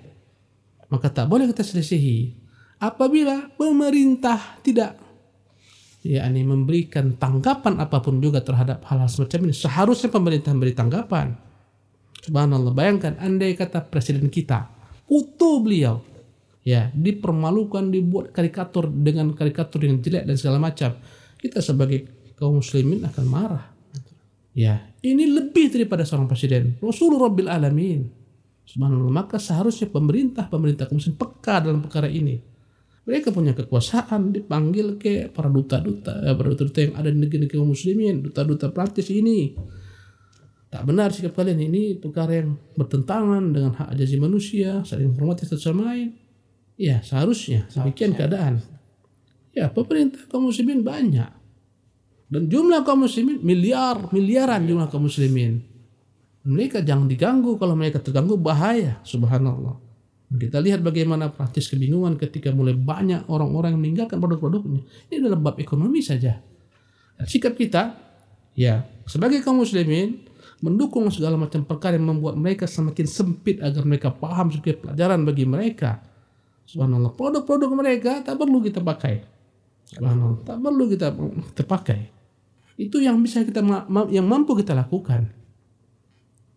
Maka 0.89 1.13
tak 1.13 1.29
boleh 1.29 1.45
kita 1.53 1.61
selisihi. 1.61 2.33
Apabila 2.81 3.53
pemerintah 3.53 4.57
tidak 4.65 4.97
ya 6.01 6.25
ini 6.25 6.41
memberikan 6.45 7.13
tanggapan 7.17 7.77
apa 7.77 8.01
pun 8.01 8.17
juga 8.17 8.41
terhadap 8.41 8.85
hal-hal 8.85 9.09
semacam 9.09 9.49
ini 9.49 9.53
seharusnya 9.53 10.09
pemerintah 10.09 10.57
memberi 10.57 10.73
tanggapan. 10.73 11.37
Subhanallah 12.25 12.73
bayangkan 12.73 13.13
andai 13.21 13.53
kata 13.53 13.85
presiden 13.85 14.27
kita 14.33 14.73
utuh 15.07 15.63
beliau 15.63 16.03
ya 16.67 16.91
dipermalukan 16.91 17.87
dibuat 17.87 18.35
karikatur 18.35 18.91
dengan 18.91 19.31
karikatur 19.31 19.87
yang 19.87 20.03
jelek 20.03 20.27
dan 20.27 20.35
segala 20.35 20.59
macam 20.59 20.91
kita 21.39 21.63
sebagai 21.63 22.33
kaum 22.35 22.59
muslimin 22.59 23.07
akan 23.07 23.25
marah 23.27 23.65
Ya, 24.57 24.89
ini 25.05 25.29
lebih 25.29 25.69
daripada 25.69 26.01
seorang 26.01 26.25
presiden. 26.25 26.81
Rasulullah 26.81 27.29
Rabbil 27.29 27.45
Alamin. 27.45 28.09
Subhanallah. 28.65 29.13
Maka 29.13 29.37
seharusnya 29.37 29.85
pemerintah, 29.85 30.49
pemerintah 30.49 30.89
muslim 30.89 31.13
peka 31.13 31.61
dalam 31.61 31.85
perkara 31.85 32.09
ini. 32.09 32.41
Mereka 33.05 33.29
punya 33.29 33.53
kekuasaan, 33.53 34.33
dipanggil 34.33 34.97
ke 34.97 35.29
para 35.29 35.47
duta-duta, 35.47 36.25
eh, 36.25 36.33
para 36.33 36.49
duta-duta 36.49 36.79
yang 36.89 36.93
ada 36.97 37.07
di 37.13 37.21
negeri-negeri 37.21 37.61
muslimin, 37.61 38.25
duta-duta 38.25 38.73
praktis 38.73 39.13
ini. 39.13 39.53
Tak 40.67 40.83
benar 40.83 41.13
sikap 41.13 41.37
kalian 41.37 41.61
ini 41.61 41.95
perkara 42.01 42.41
yang 42.41 42.57
bertentangan 42.73 43.53
dengan 43.53 43.71
hak 43.77 43.93
ajazi 43.93 44.17
manusia, 44.17 44.81
saling 44.83 45.13
menghormati 45.13 45.45
satu 45.45 45.61
sama 45.61 45.93
lain. 45.93 46.17
Ya, 46.81 46.99
seharusnya 47.05 47.69
demikian 47.77 48.17
keadaan. 48.17 48.65
Ya, 49.53 49.69
pemerintah 49.69 50.25
kaum 50.27 50.49
muslimin 50.49 50.81
banyak 50.81 51.36
dan 52.27 52.51
jumlah 52.51 52.83
kaum 52.83 53.07
muslimin 53.07 53.39
miliar, 53.39 54.11
miliaran 54.11 54.67
jumlah 54.67 54.91
kaum 54.91 55.07
muslimin. 55.07 55.63
Mereka 56.47 56.83
jangan 56.83 57.07
diganggu 57.07 57.55
kalau 57.59 57.75
mereka 57.75 57.99
terganggu 57.99 58.35
bahaya, 58.39 58.99
subhanallah. 59.03 59.79
Kita 60.27 60.59
lihat 60.59 60.83
bagaimana 60.83 61.31
praktis 61.31 61.71
kebingungan 61.71 62.19
ketika 62.19 62.51
mulai 62.51 62.75
banyak 62.75 63.31
orang-orang 63.31 63.75
yang 63.75 63.81
meninggalkan 63.83 64.19
produk-produknya. 64.19 64.83
Ini 65.07 65.23
adalah 65.23 65.39
bab 65.39 65.55
ekonomi 65.55 66.03
saja. 66.03 66.43
Sikap 67.23 67.55
kita, 67.55 67.95
ya 68.51 68.83
sebagai 69.07 69.39
kaum 69.39 69.63
muslimin, 69.63 70.27
mendukung 70.59 71.07
segala 71.15 71.39
macam 71.39 71.63
perkara 71.63 71.95
yang 71.95 72.11
membuat 72.11 72.35
mereka 72.35 72.67
semakin 72.67 73.07
sempit 73.07 73.63
agar 73.63 73.87
mereka 73.87 74.11
paham 74.11 74.51
sebagai 74.51 74.83
pelajaran 74.83 75.23
bagi 75.23 75.47
mereka. 75.47 76.03
Subhanallah. 76.67 77.15
Produk-produk 77.15 77.71
mereka 77.71 78.19
tak 78.19 78.35
perlu 78.35 78.59
kita 78.59 78.83
pakai. 78.83 79.23
Subhanallah. 79.95 80.43
Tak 80.43 80.57
perlu 80.59 80.83
kita 80.91 81.07
kita 81.55 81.63
pakai. 81.63 82.16
Itu 82.77 83.01
yang 83.01 83.17
bisa 83.19 83.41
kita 83.41 83.65
ma- 83.65 83.89
ma- 83.89 84.07
yang 84.07 84.29
mampu 84.29 84.53
kita 84.53 84.77
lakukan. 84.77 85.33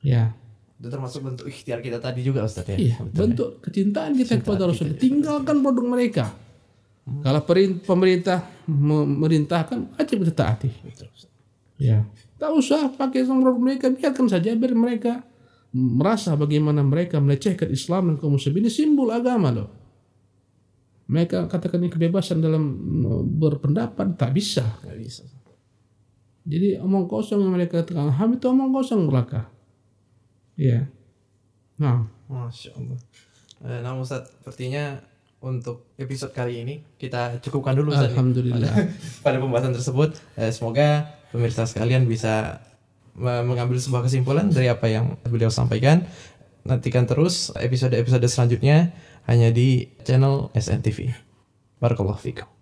Ya. 0.04 0.36
Itu 0.76 0.88
termasuk 0.92 1.24
bentuk 1.24 1.48
ikhtiar 1.48 1.80
kita 1.80 1.96
tadi 2.00 2.20
juga 2.20 2.44
Ustaz 2.44 2.68
ya. 2.68 2.76
Iya, 2.76 2.96
bentuk 3.04 3.60
kecintaan 3.64 4.16
kita 4.16 4.40
kepada 4.40 4.68
Rasul. 4.68 4.96
Tinggalkan 4.96 5.64
produk 5.64 5.84
mereka. 5.88 6.24
Kalau 7.24 7.42
perin- 7.42 7.80
pemerintah 7.80 8.44
memerintahkan, 8.68 9.96
wajib 9.96 10.22
kita 10.22 10.32
taati. 10.36 10.70
Ya, 11.80 12.04
tak 12.36 12.52
usah 12.52 12.92
pakai 12.92 13.24
produk 13.24 13.56
mereka, 13.56 13.88
biarkan 13.88 14.28
saja 14.28 14.52
biar 14.52 14.76
mereka 14.76 15.24
merasa 15.72 16.36
bagaimana 16.36 16.84
mereka 16.84 17.16
melecehkan 17.22 17.72
Islam 17.72 18.12
dan 18.12 18.14
kaum 18.20 18.36
muslimin 18.36 18.68
ini 18.68 18.70
simbol 18.70 19.08
agama 19.08 19.48
loh. 19.48 19.68
Mereka 21.10 21.50
katakan 21.50 21.82
ini 21.82 21.90
kebebasan 21.90 22.38
dalam 22.38 22.62
mm, 22.62 23.22
berpendapat 23.40 24.14
tak 24.14 24.30
bisa. 24.30 24.62
Nggak 24.84 24.98
bisa. 25.00 25.22
Jadi 26.44 26.80
omong 26.80 27.04
kosong 27.04 27.44
yang 27.44 27.52
mereka 27.52 27.84
katakan 27.84 28.08
Ham 28.08 28.36
itu 28.36 28.46
omong 28.48 28.72
kosong 28.72 29.06
belaka. 29.06 29.48
Iya. 30.56 30.88
Nah, 31.80 32.08
Masya 32.28 32.76
Allah. 32.76 32.98
Eh, 33.60 33.78
nah 33.84 33.92
Ustaz, 33.96 34.28
sepertinya 34.40 35.00
untuk 35.40 35.88
episode 35.96 36.32
kali 36.36 36.60
ini 36.64 36.74
kita 36.96 37.40
cukupkan 37.40 37.76
dulu 37.76 37.92
Ustaz. 37.92 38.12
alhamdulillah. 38.12 38.72
Pada 39.24 39.36
pembahasan 39.40 39.72
tersebut, 39.72 40.16
eh, 40.36 40.52
semoga 40.52 41.08
pemirsa 41.32 41.64
sekalian 41.64 42.04
bisa 42.04 42.60
me- 43.16 43.44
mengambil 43.44 43.76
sebuah 43.80 44.04
kesimpulan 44.04 44.48
dari 44.48 44.68
apa 44.68 44.88
yang 44.88 45.16
beliau 45.28 45.48
sampaikan. 45.48 46.04
Nantikan 46.60 47.08
terus 47.08 47.52
episode-episode 47.56 48.24
selanjutnya 48.28 48.92
hanya 49.24 49.48
di 49.48 49.88
channel 50.04 50.52
SNTV. 50.52 51.08
Barakallahu 51.80 52.20
fikum. 52.20 52.59